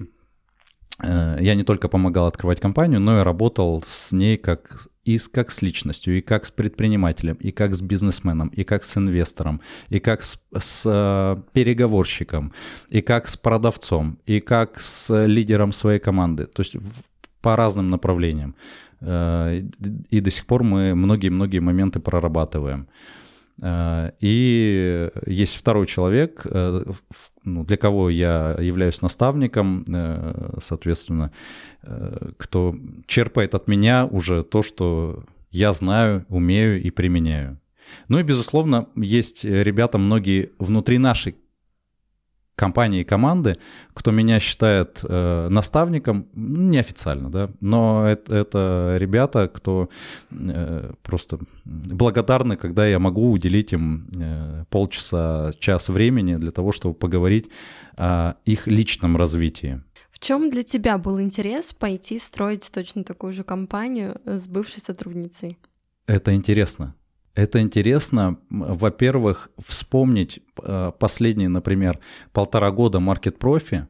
[1.02, 5.62] я не только помогал открывать компанию, но и работал с ней как и как с
[5.62, 10.22] личностью, и как с предпринимателем, и как с бизнесменом, и как с инвестором, и как
[10.22, 12.52] с, с э, переговорщиком,
[12.88, 16.46] и как с продавцом, и как с лидером своей команды.
[16.46, 17.02] То есть в,
[17.42, 18.54] по разным направлениям.
[19.00, 19.62] Э,
[20.10, 22.86] и до сих пор мы многие-многие моменты прорабатываем.
[22.88, 23.23] Э,
[23.62, 26.84] и есть второй человек, э,
[27.44, 31.30] ну, для кого я являюсь наставником, э, соответственно,
[32.38, 32.74] кто
[33.06, 37.60] черпает от меня уже то, что я знаю, умею и применяю.
[38.08, 41.36] Ну и, безусловно, есть ребята, многие внутри нашей
[42.56, 43.56] компании и команды,
[43.94, 49.88] кто меня считает э, наставником, неофициально, да, но это, это ребята, кто
[50.30, 56.94] э, просто благодарны, когда я могу уделить им э, полчаса, час времени для того, чтобы
[56.94, 57.50] поговорить
[57.96, 59.80] о их личном развитии.
[60.10, 65.58] В чем для тебя был интерес пойти строить точно такую же компанию с бывшей сотрудницей?
[66.06, 66.94] Это интересно.
[67.34, 71.98] Это интересно, во-первых, вспомнить э, последние, например,
[72.32, 73.86] полтора года Market Profi,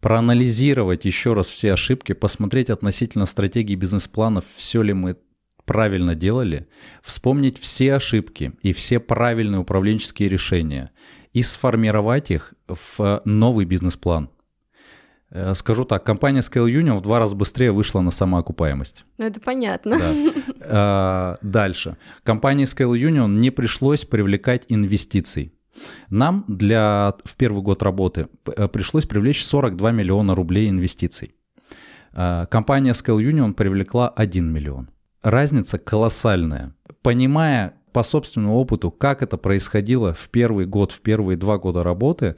[0.00, 5.16] проанализировать еще раз все ошибки, посмотреть относительно стратегии бизнес-планов, все ли мы
[5.64, 6.68] правильно делали,
[7.02, 10.90] вспомнить все ошибки и все правильные управленческие решения
[11.32, 14.28] и сформировать их в новый бизнес-план.
[15.30, 19.04] Э, скажу так, компания Scale Union в два раза быстрее вышла на самоокупаемость.
[19.18, 19.98] Ну, это понятно.
[19.98, 20.12] Да.
[20.66, 21.96] Дальше.
[22.22, 25.52] Компании Scale Union не пришлось привлекать инвестиций.
[26.08, 28.28] Нам для, в первый год работы
[28.72, 31.34] пришлось привлечь 42 миллиона рублей инвестиций.
[32.12, 34.88] Компания Scale Union привлекла 1 миллион.
[35.22, 36.74] Разница колоссальная.
[37.02, 42.36] Понимая по собственному опыту, как это происходило в первый год, в первые два года работы,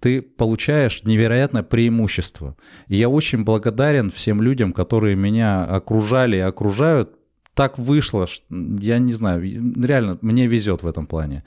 [0.00, 2.56] ты получаешь невероятное преимущество.
[2.88, 7.16] И я очень благодарен всем людям, которые меня окружали и окружают.
[7.54, 11.44] Так вышло, я не знаю, реально, мне везет в этом плане.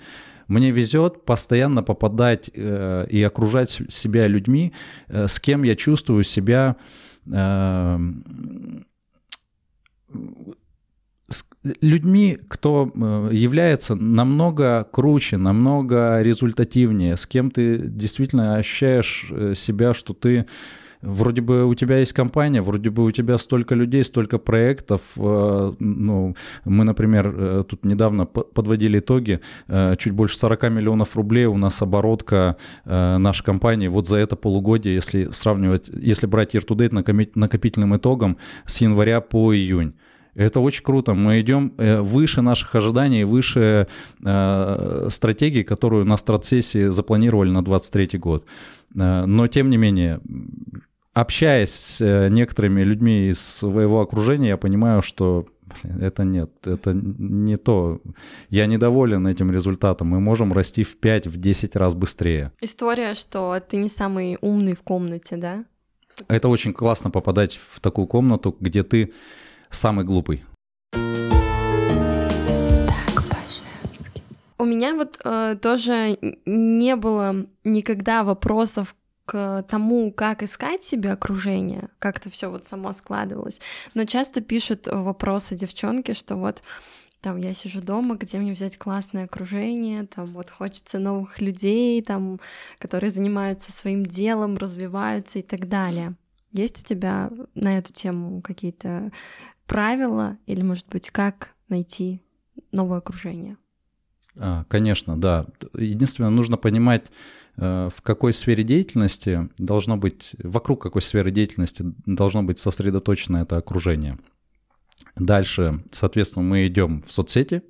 [0.47, 4.71] Мне везет постоянно попадать э, и окружать себя людьми,
[5.09, 6.77] э, с кем я чувствую себя
[7.29, 7.99] э,
[11.81, 19.93] людьми, кто э, является намного круче, намного результативнее, с кем ты действительно ощущаешь э, себя,
[19.93, 20.45] что ты
[21.11, 25.01] вроде бы у тебя есть компания, вроде бы у тебя столько людей, столько проектов.
[25.17, 29.39] Э, ну, мы, например, тут недавно подводили итоги.
[29.97, 35.29] Чуть больше 40 миллионов рублей у нас оборотка нашей компании вот за это полугодие, если
[35.31, 39.93] сравнивать, если брать year-to-date накопительным итогом с января по июнь.
[40.37, 41.15] Это очень круто.
[41.15, 43.87] Мы идем э, выше наших ожиданий, выше
[44.23, 48.45] э, стратегии, которую на стратсессии запланировали на 2023 год.
[48.95, 50.19] Э, но, тем не менее,
[51.19, 55.47] общаясь с некоторыми людьми из своего окружения, я понимаю, что
[55.83, 57.99] это нет, это не то.
[58.49, 60.09] Я недоволен этим результатом.
[60.09, 62.51] Мы можем расти в 5-10 раз быстрее.
[62.61, 65.65] История, что ты не самый умный в комнате, да?
[66.27, 69.11] Это очень классно попадать в такую комнату, где ты
[69.71, 70.45] самый глупый?
[74.59, 78.95] У меня вот э, тоже не было никогда вопросов
[79.27, 83.59] к тому, как искать себе окружение, как-то все вот само складывалось.
[83.93, 86.63] Но часто пишут вопросы девчонки, что вот
[87.21, 92.39] там я сижу дома, где мне взять классное окружение, там вот хочется новых людей, там,
[92.79, 96.15] которые занимаются своим делом, развиваются и так далее.
[96.51, 99.11] Есть у тебя на эту тему какие-то
[99.65, 102.21] правила или, может быть, как найти
[102.71, 103.57] новое окружение?
[104.37, 105.47] А, конечно, да.
[105.73, 107.11] Единственное, нужно понимать, э,
[107.57, 114.17] в какой сфере деятельности должно быть, вокруг какой сферы деятельности должно быть сосредоточено это окружение.
[115.15, 117.63] Дальше, соответственно, мы идем в соцсети,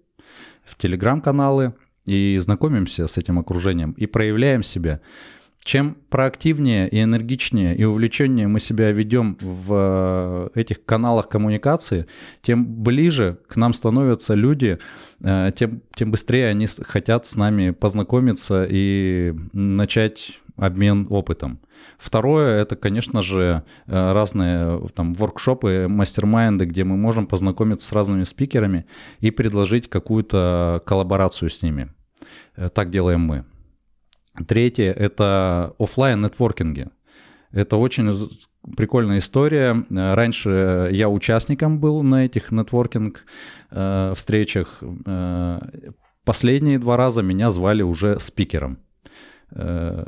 [0.65, 1.73] в телеграм-каналы
[2.05, 4.99] и знакомимся с этим окружением и проявляем себя.
[5.67, 9.73] Чем проактивнее и энергичнее и увлеченнее мы себя ведем в
[10.55, 12.07] э, этих каналах коммуникации,
[12.41, 14.79] тем ближе к нам становятся люди,
[15.19, 21.59] э, тем, тем быстрее они хотят с нами познакомиться и начать обмен опытом.
[21.97, 28.23] Второе, это, конечно же, э, разные там воркшопы, мастер-майнды, где мы можем познакомиться с разными
[28.23, 28.85] спикерами
[29.19, 31.89] и предложить какую-то коллаборацию с ними.
[32.73, 33.43] Так делаем мы.
[34.45, 36.87] Третье— это офлайн нетворкинги.
[37.51, 38.13] Это очень
[38.75, 39.85] прикольная история.
[39.89, 43.23] Раньше я участником был на этих нетворкинг
[43.71, 44.83] э, встречах.
[45.05, 45.59] Э,
[46.25, 48.79] последние два раза меня звали уже спикером.
[49.51, 50.05] Э,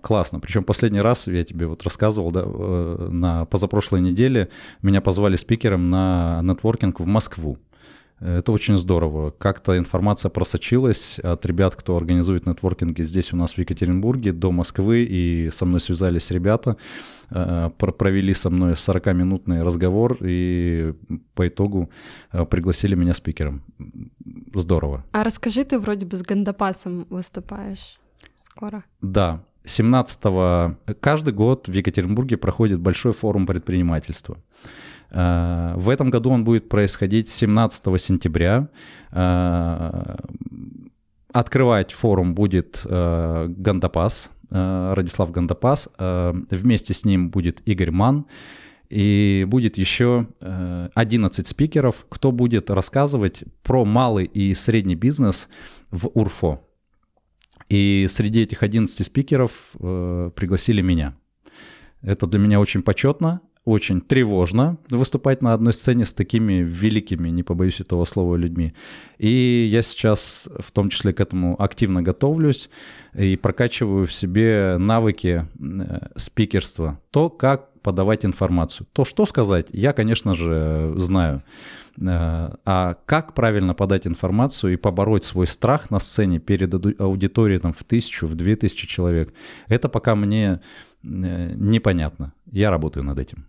[0.00, 0.40] классно.
[0.40, 4.48] Причем последний раз, я тебе вот рассказывал, да, на позапрошлой неделе
[4.82, 7.58] меня позвали спикером на нетворкинг в Москву.
[8.20, 9.30] Это очень здорово.
[9.30, 15.06] Как-то информация просочилась от ребят, кто организует нетворкинги здесь у нас в Екатеринбурге до Москвы,
[15.08, 16.76] и со мной связались ребята,
[17.30, 20.92] э, провели со мной 40-минутный разговор, и
[21.34, 21.90] по итогу
[22.32, 23.62] э, пригласили меня спикером.
[24.54, 25.04] Здорово.
[25.12, 27.98] А расскажи, ты вроде бы с Гандапасом выступаешь
[28.36, 28.84] скоро.
[29.00, 30.20] Да, 17
[31.00, 34.36] каждый год в Екатеринбурге проходит большой форум предпринимательства.
[35.10, 38.68] Э, в этом году он будет происходить 17 сентября.
[39.12, 40.16] Э,
[41.32, 45.88] открывать форум будет э, Гандапас, Радислав Гандапас.
[45.96, 48.26] Вместе с ним будет Игорь Ман.
[48.88, 55.48] И будет еще 11 спикеров, кто будет рассказывать про малый и средний бизнес
[55.92, 56.66] в УРФО.
[57.68, 61.14] И среди этих 11 спикеров пригласили меня.
[62.02, 67.42] Это для меня очень почетно очень тревожно выступать на одной сцене с такими великими, не
[67.42, 68.72] побоюсь этого слова, людьми.
[69.18, 72.70] И я сейчас в том числе к этому активно готовлюсь
[73.14, 77.00] и прокачиваю в себе навыки э, спикерства.
[77.10, 78.86] То, как подавать информацию.
[78.92, 81.42] То, что сказать, я, конечно же, знаю.
[81.98, 87.72] Э, а как правильно подать информацию и побороть свой страх на сцене перед аудиторией там,
[87.72, 89.34] в тысячу, в две тысячи человек,
[89.68, 90.60] это пока мне
[91.02, 92.32] э, непонятно.
[92.50, 93.44] Я работаю над этим.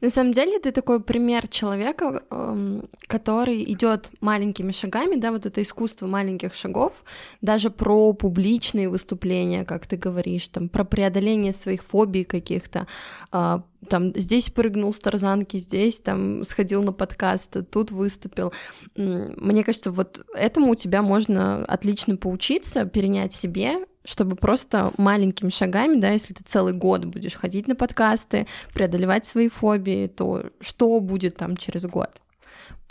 [0.00, 5.62] На самом деле ты такой пример человека, эм, который идет маленькими шагами, да, вот это
[5.62, 7.04] искусство маленьких шагов,
[7.40, 12.86] даже про публичные выступления, как ты говоришь, там, про преодоление своих фобий каких-то,
[13.30, 18.52] а, там здесь прыгнул с тарзанки, здесь там сходил на подкаст, тут выступил.
[18.96, 26.00] Мне кажется, вот этому у тебя можно отлично поучиться, перенять себе чтобы просто маленькими шагами,
[26.00, 31.36] да, если ты целый год будешь ходить на подкасты, преодолевать свои фобии, то что будет
[31.36, 32.10] там через год?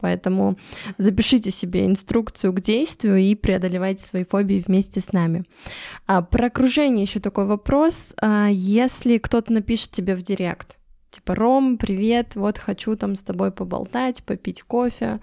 [0.02, 0.58] Поэтому
[0.98, 5.46] запишите себе инструкцию к действию и преодолевайте свои фобии вместе с нами.
[6.08, 8.14] А, про окружение еще такой вопрос.
[8.20, 10.80] А, если кто-то напишет тебе в директ,
[11.12, 15.20] типа, Ром, привет, вот хочу там с тобой поболтать, попить кофе,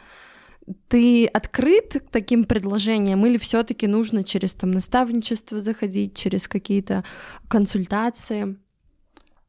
[0.89, 7.05] ты открыт к таким предложениям или все-таки нужно через там наставничество заходить, через какие-то
[7.49, 8.57] консультации?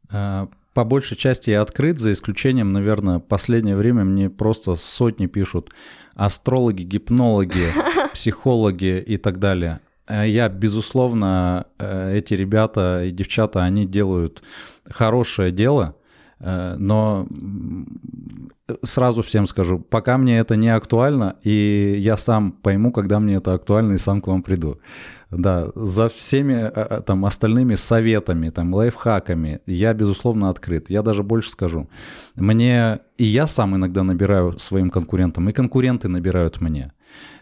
[0.09, 5.71] А, по большей части я открыт, за исключением, наверное, последнее время мне просто сотни пишут
[6.15, 7.67] астрологи, гипнологи,
[8.13, 9.79] психологи и так далее.
[10.05, 14.41] А я, безусловно, э, эти ребята и девчата, они делают
[14.89, 15.98] хорошее дело, э,
[16.39, 17.27] но
[18.83, 23.53] сразу всем скажу, пока мне это не актуально, и я сам пойму, когда мне это
[23.53, 24.79] актуально, и сам к вам приду.
[25.31, 30.89] Да, за всеми а, а, там остальными советами, там, лайфхаками я, безусловно, открыт.
[30.89, 31.87] Я даже больше скажу.
[32.35, 36.93] Мне, и я сам иногда набираю своим конкурентам, и конкуренты набирают мне.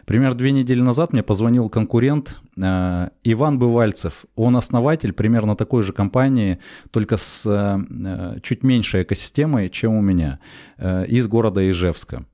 [0.04, 4.24] Пример две недели назад мне позвонил конкурент э, Иван Бывальцев.
[4.36, 6.58] Он основатель примерно такой же компании,
[6.90, 10.38] только с э, чуть меньшей экосистемой, чем у меня,
[10.78, 12.24] э, из города Ижевска.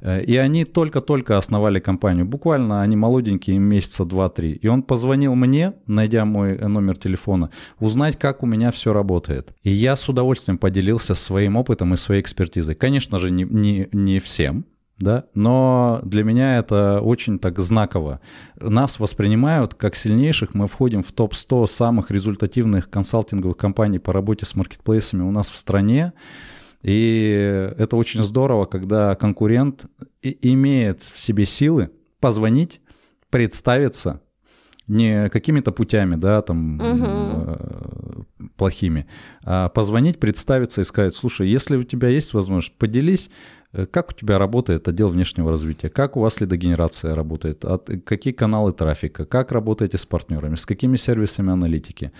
[0.00, 2.24] Э, и они только-только основали компанию.
[2.26, 4.52] Буквально они молоденькие, им месяца два-три.
[4.52, 9.54] И он позвонил мне, найдя мой номер телефона, узнать, как у меня все работает.
[9.62, 12.74] И я с удовольствием поделился своим опытом и своей экспертизой.
[12.74, 14.64] Конечно же, не, не, не всем,
[15.00, 18.20] да, но для меня это очень так знаково.
[18.60, 24.54] Нас воспринимают как сильнейших, мы входим в топ-100 самых результативных консалтинговых компаний по работе с
[24.54, 26.12] маркетплейсами у нас в стране,
[26.82, 29.86] и это очень здорово, когда конкурент
[30.22, 31.90] имеет в себе силы
[32.20, 32.80] позвонить,
[33.30, 34.20] представиться,
[34.86, 38.26] не какими-то путями, да, там угу.
[38.56, 39.06] плохими,
[39.44, 43.30] а позвонить, представиться и сказать, слушай, если у тебя есть возможность, поделись,
[43.92, 45.88] как у тебя работает отдел внешнего развития?
[45.88, 47.64] Как у вас лидогенерация работает?
[47.64, 49.24] От, какие каналы трафика?
[49.24, 50.56] Как работаете с партнерами?
[50.56, 52.12] С какими сервисами аналитики?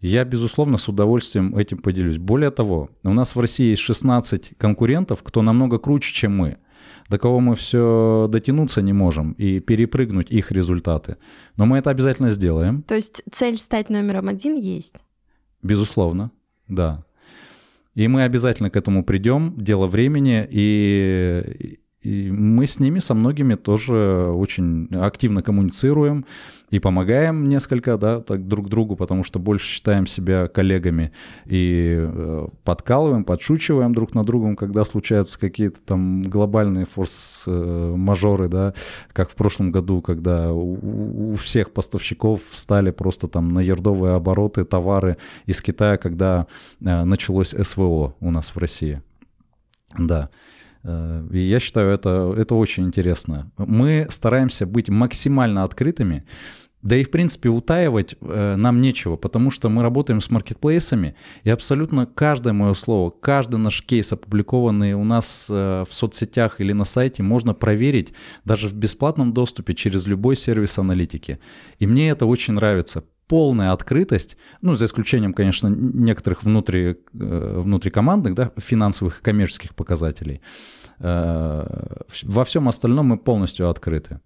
[0.00, 2.18] Я, безусловно, с удовольствием этим поделюсь.
[2.18, 6.58] Более того, у нас в России есть 16 конкурентов, кто намного круче, чем мы
[7.08, 11.16] до кого мы все дотянуться не можем и перепрыгнуть их результаты.
[11.56, 12.82] Но мы это обязательно сделаем.
[12.82, 14.96] То есть цель стать номером один есть?
[15.62, 16.30] Безусловно,
[16.68, 17.04] да.
[17.98, 23.54] И мы обязательно к этому придем, дело времени, и, и мы с ними, со многими
[23.54, 26.24] тоже очень активно коммуницируем
[26.70, 31.12] и помогаем несколько, да, так друг другу, потому что больше считаем себя коллегами
[31.44, 38.72] и э, подкалываем, подшучиваем друг на другом, когда случаются какие-то там глобальные форс-мажоры, да,
[39.12, 45.18] как в прошлом году, когда у, всех поставщиков стали просто там на ердовые обороты товары
[45.44, 46.46] из Китая, когда
[46.80, 49.02] э, началось СВО у нас в России.
[49.98, 50.30] Да.
[50.88, 53.50] Э, и я считаю, это, это очень интересно.
[53.58, 56.24] Мы стараемся быть максимально открытыми,
[56.80, 61.14] да и, в принципе, утаивать э, нам нечего, потому что мы работаем с маркетплейсами,
[61.44, 66.72] и абсолютно каждое мое слово, каждый наш кейс, опубликованный у нас э, в соцсетях или
[66.72, 68.12] на сайте, можно проверить
[68.44, 71.38] даже в бесплатном доступе через любой сервис аналитики.
[71.80, 78.34] И мне это очень нравится полная открытость, ну, за исключением, конечно, некоторых внутри, э, внутрикомандных,
[78.34, 80.40] да, финансовых и коммерческих показателей.
[81.00, 81.66] Э,
[82.24, 84.20] во всем остальном мы полностью открыты.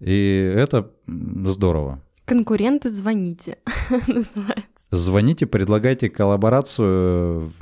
[0.00, 2.00] И это здорово.
[2.24, 3.58] Конкуренты, звоните,
[4.06, 4.64] называется.
[4.90, 7.52] Звоните, предлагайте коллаборацию,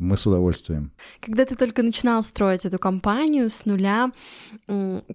[0.00, 0.90] мы с удовольствием.
[1.20, 4.10] Когда ты только начинал строить эту компанию с нуля,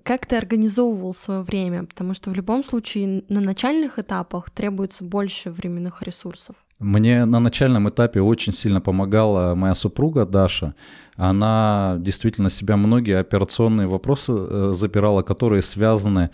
[0.04, 1.84] как ты организовывал свое время?
[1.86, 6.56] Потому что в любом случае на начальных этапах требуется больше временных ресурсов.
[6.80, 10.76] Мне на начальном этапе очень сильно помогала моя супруга Даша.
[11.16, 16.32] Она действительно себя многие операционные вопросы э, запирала, которые связаны с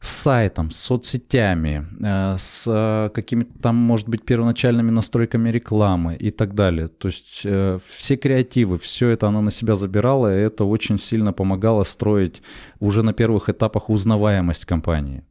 [0.00, 6.54] сайтом, с соцсетями, э, с э, какими-то там, может быть, первоначальными настройками рекламы и так
[6.54, 6.88] далее.
[6.88, 11.32] То есть э, все креативы, все это она на себя забирала, и это очень сильно
[11.32, 12.42] помогало строить
[12.78, 15.22] уже на первых этапах узнаваемость компании.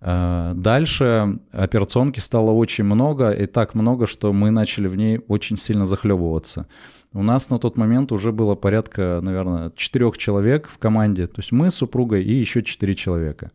[0.00, 5.86] Дальше операционки стало очень много, и так много, что мы начали в ней очень сильно
[5.86, 6.68] захлебываться.
[7.14, 11.26] У нас на тот момент уже было порядка, наверное, четырех человек в команде.
[11.26, 13.50] То есть мы с супругой и еще четыре человека.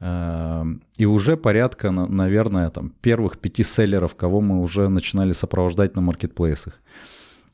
[0.00, 6.80] И уже порядка, наверное, там, первых пяти селлеров, кого мы уже начинали сопровождать на маркетплейсах.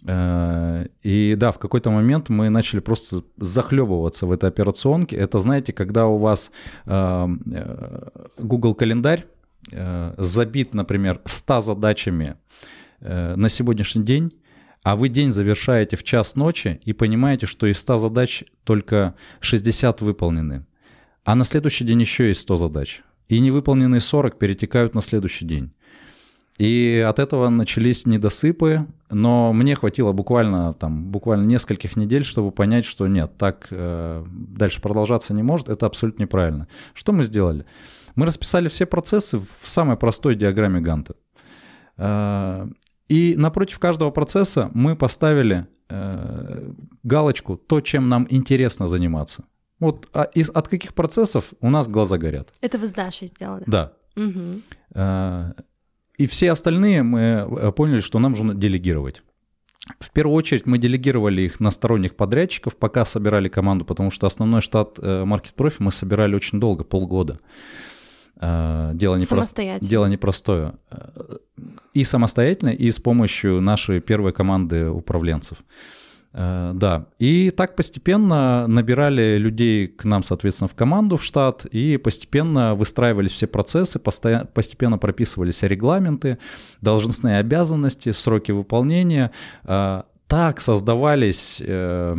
[0.06, 5.16] Э, и да, в какой-то момент мы начали просто захлебываться в этой операционке.
[5.16, 6.50] Это, знаете, когда у вас
[6.86, 9.24] эм, э, Google календарь
[9.72, 12.36] э, забит, например, 100 задачами
[13.00, 14.32] на сегодняшний день,
[14.82, 20.00] а вы день завершаете в час ночи и понимаете, что из 100 задач только 60
[20.00, 20.64] выполнены.
[21.24, 23.02] А на следующий день еще есть 100 задач.
[23.28, 25.72] И невыполненные 40 перетекают на следующий день.
[26.58, 32.84] И от этого начались недосыпы, но мне хватило буквально, там, буквально нескольких недель, чтобы понять,
[32.84, 36.68] что нет, так э, дальше продолжаться не может, это абсолютно неправильно.
[36.92, 37.66] Что мы сделали?
[38.14, 41.16] Мы расписали все процессы в самой простой диаграмме Ганта.
[41.96, 42.68] Э,
[43.08, 46.72] и напротив каждого процесса мы поставили э,
[47.02, 49.44] галочку «то, чем нам интересно заниматься».
[49.84, 52.48] Вот а из, от каких процессов у нас глаза горят.
[52.62, 53.64] Это вы с Дашей сделали?
[53.66, 53.92] Да.
[54.16, 54.62] Угу.
[56.16, 59.22] И все остальные мы э, поняли, что нам нужно делегировать.
[59.98, 64.60] В первую очередь мы делегировали их на сторонних подрядчиков, пока собирали команду, потому что основной
[64.62, 67.40] штат э, Market Profi мы собирали очень долго, полгода.
[68.40, 69.90] Э, дело, не самостоятельно.
[69.90, 70.74] дело непростое.
[71.92, 75.58] И самостоятельно, и с помощью нашей первой команды управленцев.
[76.36, 81.96] Э, да, и так постепенно набирали людей к нам, соответственно, в команду, в штат, и
[81.96, 86.38] постепенно выстраивались все процессы, постепенно прописывались регламенты,
[86.80, 89.30] должностные обязанности, сроки выполнения.
[89.62, 92.16] Э, так создавались э,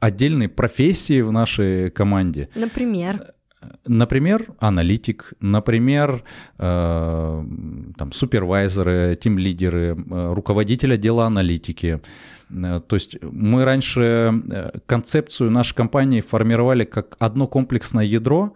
[0.00, 2.48] отдельные профессии в нашей команде.
[2.56, 3.34] Например?
[3.86, 6.22] Например, аналитик, например,
[6.58, 7.44] э,
[7.96, 12.00] там, супервайзеры, тим-лидеры, э, руководитель отдела аналитики.
[12.50, 14.42] Э, то есть мы раньше
[14.86, 18.54] концепцию нашей компании формировали как одно комплексное ядро,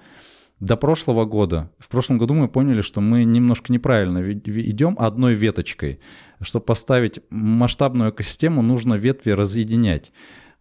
[0.61, 1.73] до прошлого года.
[1.81, 5.99] В прошлом году мы поняли, что мы немножко неправильно идем одной веточкой.
[6.41, 10.13] Чтобы поставить масштабную экосистему, нужно ветви разъединять.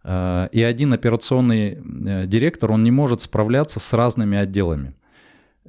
[0.04, 4.94] Э, и один операционный э, директор, он не может справляться с разными отделами.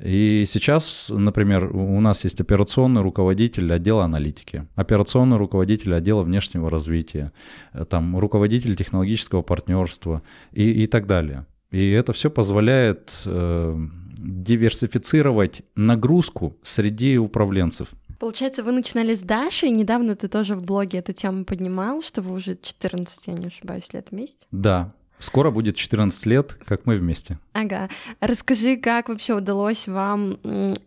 [0.01, 7.31] И сейчас, например, у нас есть операционный руководитель отдела аналитики, операционный руководитель отдела внешнего развития,
[7.73, 11.45] э, там, руководитель технологического партнерства и, и так далее.
[11.69, 17.89] И это все позволяет э, диверсифицировать нагрузку среди управленцев.
[18.23, 22.35] Получается, вы начинали с Дашей, недавно ты тоже в блоге эту тему поднимал, что вы
[22.35, 24.47] уже 14, я не ошибаюсь, лет вместе.
[24.49, 27.37] Да, Скоро будет 14 лет, как мы вместе.
[27.51, 27.89] Ага.
[28.21, 30.37] Расскажи, как вообще удалось вам...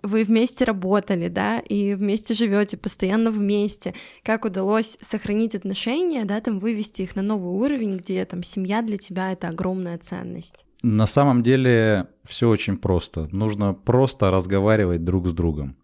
[0.02, 3.94] Вы вместе работали, да, и вместе живете, постоянно вместе.
[4.22, 8.96] Как удалось сохранить отношения, да, там вывести их на новый уровень, где там семья для
[8.96, 10.64] тебя— это огромная ценность?
[10.82, 13.28] На самом деле все очень просто.
[13.30, 15.76] Нужно просто разговаривать друг с другом.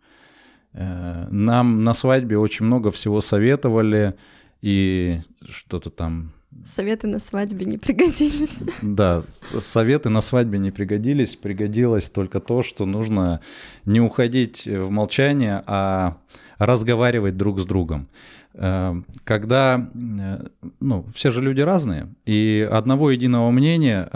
[0.75, 4.15] Э, нам на свадьбе очень много всего советовали,
[4.61, 6.33] и что-то там...
[6.67, 8.59] Советы на свадьбе не пригодились.
[8.83, 11.35] Да, советы на свадьбе не пригодились.
[11.35, 13.41] Пригодилось только то, что нужно
[13.87, 16.19] не уходить в молчание, а
[16.59, 18.07] разговаривать друг с другом.
[18.55, 20.47] Эм, когда, э,
[20.81, 24.11] ну, все же люди разные, и одного единого мнения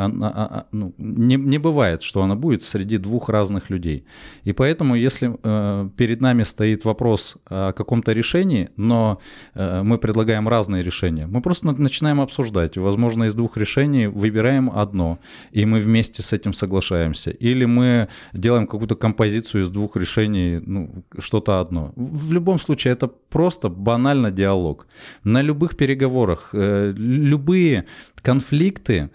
[0.73, 4.05] ну, не, не бывает, что оно будет среди двух разных людей.
[4.45, 9.21] И поэтому, если э, перед нами стоит вопрос о каком-то решении, но
[9.55, 12.77] э, мы предлагаем разные решения, мы просто начинаем обсуждать.
[12.77, 15.19] Возможно, из двух решений выбираем одно,
[15.51, 17.31] и мы вместе с этим соглашаемся.
[17.31, 21.93] Или мы делаем какую-то композицию из двух решений, ну, что-то одно.
[21.97, 24.87] В любом случае, это просто банально постоянно диалог.
[25.25, 27.85] На любых переговорах, э, любые
[28.23, 29.11] конфликты,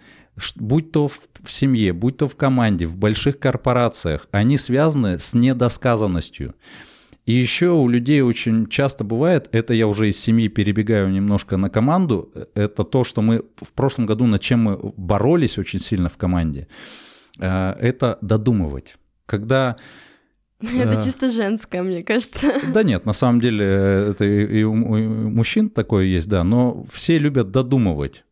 [0.55, 6.53] будь то в, семье, будь то в команде, в больших корпорациях, они связаны с недосказанностью.
[7.28, 11.70] И еще у людей очень часто бывает, это я уже из семьи перебегаю немножко на
[11.70, 16.18] команду, это то, что мы в прошлом году, над чем мы боролись очень сильно в
[16.18, 16.68] команде,
[17.39, 18.95] э, это додумывать.
[19.26, 19.76] Когда
[20.78, 22.53] Это чисто женское, мне кажется.
[22.74, 27.51] Да нет, на самом деле это и у, мужчин такое есть, да, но все любят
[27.51, 28.24] додумывать.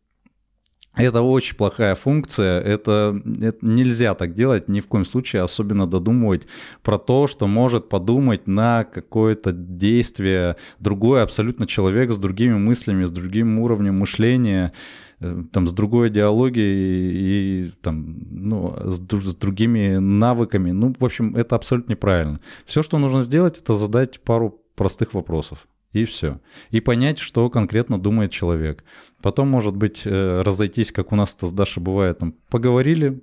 [0.96, 6.46] Это очень плохая функция, это, это нельзя так делать ни в коем случае, особенно додумывать
[6.82, 13.10] про то, что может подумать на какое-то действие другой абсолютно человек с другими мыслями, с
[13.10, 20.70] другим уровнем мышления, э, там, с другой идеологией и, там, ну, с, с другими навыками.
[20.70, 22.40] Ну, в общем, это абсолютно неправильно.
[22.64, 25.68] Все, что нужно сделать, это задать пару простых вопросов.
[25.92, 26.40] И все.
[26.70, 28.84] И понять, что конкретно думает человек.
[29.22, 33.20] Потом, может быть, э, разойтись, как у нас это с Дашей бывает, там, поговорили,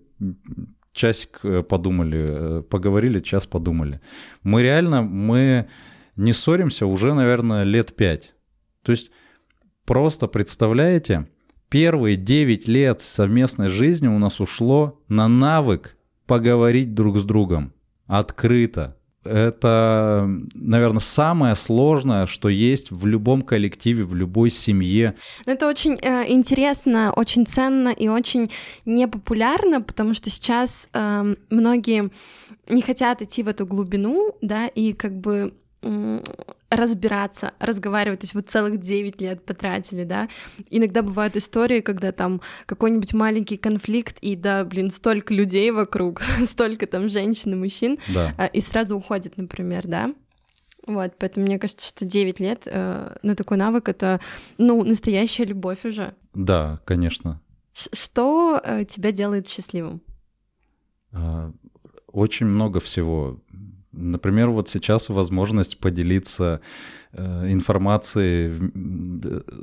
[0.92, 4.02] часик э, подумали, э, поговорили, час подумали.
[4.44, 5.68] Мы реально, мы
[6.18, 8.34] не ссоримся уже, наверное, лет пять.
[8.84, 9.12] То есть
[9.86, 11.28] просто представляете,
[11.70, 17.74] первые 9 лет совместной жизни у нас ушло на навык поговорить друг с другом
[18.08, 18.98] открыто,
[19.28, 25.16] это, наверное, самое сложное, что есть в любом коллективе, в любой семье.
[25.46, 28.50] Это очень э, интересно, очень ценно и очень
[28.86, 32.10] непопулярно, потому что сейчас э, многие
[32.70, 35.54] не хотят идти в эту глубину, да, и как бы
[36.70, 40.28] разбираться, разговаривать, то есть вот целых 9 лет потратили, да.
[40.70, 46.88] Иногда бывают истории, когда там какой-нибудь маленький конфликт, и да, блин, столько людей вокруг, столько
[46.88, 48.34] там женщин и мужчин, да.
[48.38, 50.14] А, и сразу уходит, например, да.
[50.86, 54.22] Вот, поэтому мне кажется, что 9 лет э, на такой навык это,
[54.58, 56.16] ну, настоящая любовь уже.
[56.34, 57.42] Да, конечно.
[57.74, 60.02] Ш что э, тебя делает счастливым?
[61.12, 61.52] А,
[62.08, 63.42] очень много всего.
[63.98, 66.62] Например, вот сейчас возможность поделиться
[67.12, 68.54] э, информацией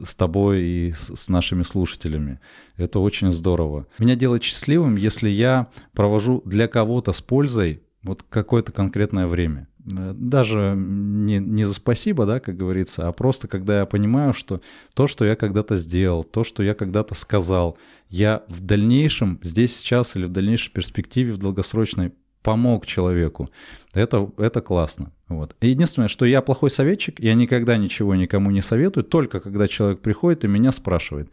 [0.04, 2.40] с тобой и с нашими слушателями.
[2.76, 3.86] Это очень здорово.
[3.98, 9.68] Меня делает счастливым, если я провожу для кого-то с пользой вот какое-то конкретное время.
[9.90, 14.60] Э, даже не, не за спасибо, да, как говорится, а просто когда я понимаю, что
[14.94, 17.78] то, что я когда-то сделал, то, что я когда-то сказал,
[18.08, 22.12] я в дальнейшем, здесь, сейчас или в дальнейшей перспективе, в долгосрочной
[22.44, 23.48] помог человеку.
[23.94, 25.12] Это, это классно.
[25.28, 25.56] Вот.
[25.62, 30.44] Единственное, что я плохой советчик, я никогда ничего никому не советую, только когда человек приходит
[30.44, 31.30] и меня спрашивает.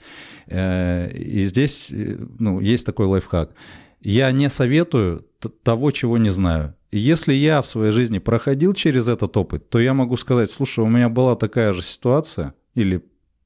[0.47, 3.51] Э, и здесь э, ну, есть такой лайфхак.
[3.99, 5.25] Я не советую
[5.63, 6.73] того, чего не знаю.
[6.91, 10.87] Если я в своей жизни проходил через этот опыт, то я могу сказать, слушай, у
[10.87, 13.01] меня была такая же ситуация, или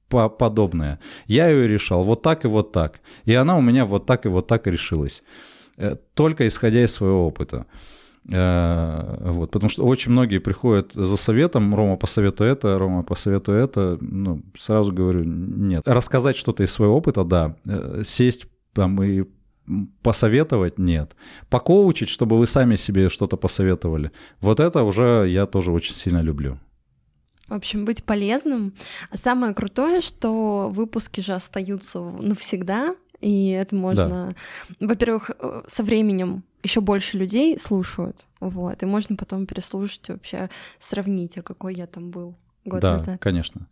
[0.07, 0.99] подобная.
[1.25, 3.01] Я ее решал вот так и вот так.
[3.25, 5.23] И она у меня вот так и вот так решилась.
[5.77, 7.65] Э, только исходя из своего опыта.
[8.31, 13.97] Э, вот, потому что очень многие приходят за советом, Рома, посоветуй это, Рома, посоветуй это.
[14.01, 15.83] Ну, сразу говорю, нет.
[15.85, 17.55] Рассказать что-то из своего опыта, да.
[17.65, 19.25] Э, сесть там и
[20.03, 21.15] посоветовать, нет.
[21.49, 24.11] Покоучить, чтобы вы сами себе что-то посоветовали.
[24.39, 26.59] Вот это уже я тоже очень сильно люблю.
[27.47, 28.73] В общем, быть полезным.
[29.11, 34.35] А самое крутое, что выпуски же остаются навсегда, и это можно,
[34.79, 34.87] да.
[34.87, 40.49] во-первых, э, со временем еще больше людей слушают, вот, и можно потом переслушать вообще,
[40.79, 42.35] сравнить, а какой я там был
[42.65, 43.15] год да, назад.
[43.15, 43.67] Да, конечно.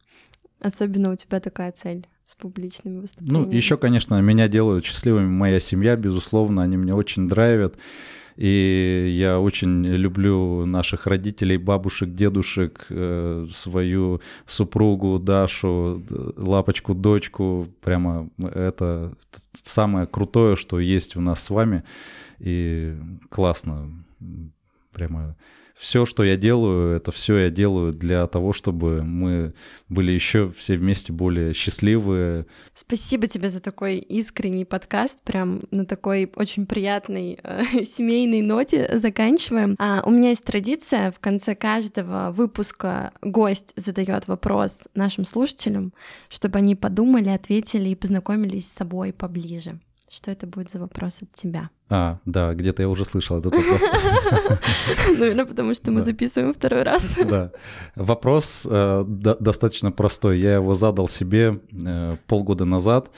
[0.59, 3.45] Особенно у тебя такая цель с публичными выступлениями.
[3.45, 7.75] Ну, еще, конечно, меня делают счастливыми моя семья, безусловно, они меня очень драйвят.
[8.35, 16.03] И я очень люблю наших родителей, бабушек, дедушек, э, свою супругу Дашу,
[16.37, 17.67] лапочку, дочку.
[17.81, 19.13] Прямо это
[19.53, 21.83] самое крутое, что есть у нас с вами.
[22.39, 22.95] И
[23.29, 23.91] классно.
[24.91, 25.35] Прямо
[25.73, 29.53] все, что я делаю, это все я делаю для того, чтобы мы
[29.89, 32.45] были еще все вместе более счастливые.
[32.73, 39.75] Спасибо тебе за такой искренний подкаст, прям на такой очень приятной э, семейной ноте заканчиваем.
[39.79, 45.93] А у меня есть традиция в конце каждого выпуска гость задает вопрос нашим слушателям,
[46.29, 49.79] чтобы они подумали, ответили и познакомились с собой поближе.
[50.13, 51.71] Что это будет за вопрос от тебя?
[51.89, 53.81] А, да, где-то я уже слышал этот вопрос.
[55.17, 57.17] Ну, потому что мы записываем второй раз.
[57.25, 57.51] Да.
[57.95, 60.39] Вопрос э, достаточно простой.
[60.39, 63.09] Я его задал себе э, полгода назад.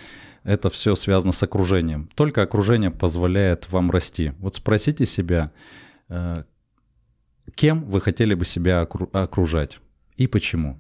[0.46, 2.10] Это все связано с окружением.
[2.16, 4.32] Только окружение позволяет вам расти.
[4.40, 5.52] Вот спросите себя,
[6.08, 6.44] э,
[7.56, 9.80] кем вы хотели бы себя окружать
[10.16, 10.78] и почему.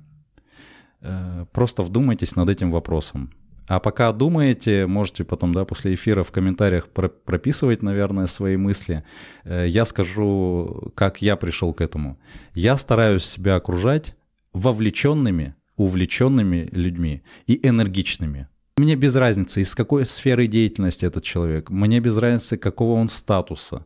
[1.52, 3.32] Просто вдумайтесь над этим вопросом.
[3.68, 9.04] А пока думаете, можете потом, да, после эфира в комментариях про прописывать, наверное, свои мысли.
[9.44, 12.20] Э, я скажу, как я пришел к этому.
[12.54, 14.16] Я стараюсь себя окружать
[14.54, 18.48] вовлеченными, увлеченными людьми и энергичными.
[18.78, 21.70] Мне без разницы, из какой сферы деятельности этот человек.
[21.70, 23.86] Мне без разницы, какого он статуса.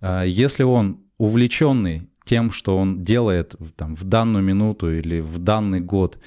[0.00, 5.80] Э, если он увлеченный тем, что он делает там, в данную минуту или в данный
[5.80, 6.18] год,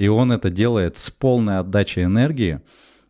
[0.00, 2.60] и он это делает с полной отдачей энергии,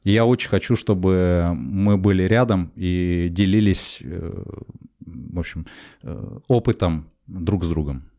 [0.02, 4.42] я очень хочу, чтобы мы были рядом и делились, э,
[4.98, 5.66] в общем,
[6.02, 8.10] э, опытом друг с другом.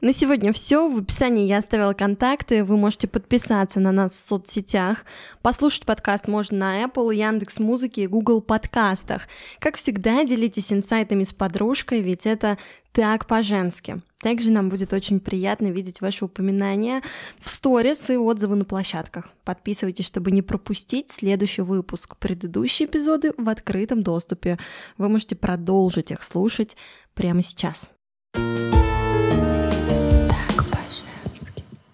[0.00, 0.88] На сегодня все.
[0.88, 2.64] В описании я оставила контакты.
[2.64, 5.04] Вы можете подписаться на нас в соцсетях.
[5.42, 9.28] Послушать подкаст можно на Apple, Яндекс Музыке и Google подкастах.
[9.58, 12.56] Как всегда, делитесь инсайтами с подружкой, ведь это
[12.92, 14.00] так по-женски.
[14.20, 17.02] Также нам будет очень приятно видеть ваши упоминания
[17.38, 19.30] в сторис и отзывы на площадках.
[19.44, 22.16] Подписывайтесь, чтобы не пропустить следующий выпуск.
[22.16, 24.58] Предыдущие эпизоды в открытом доступе.
[24.98, 26.76] Вы можете продолжить их слушать
[27.14, 27.90] прямо сейчас.
[28.32, 28.42] Так,
[30.70, 31.06] Паша.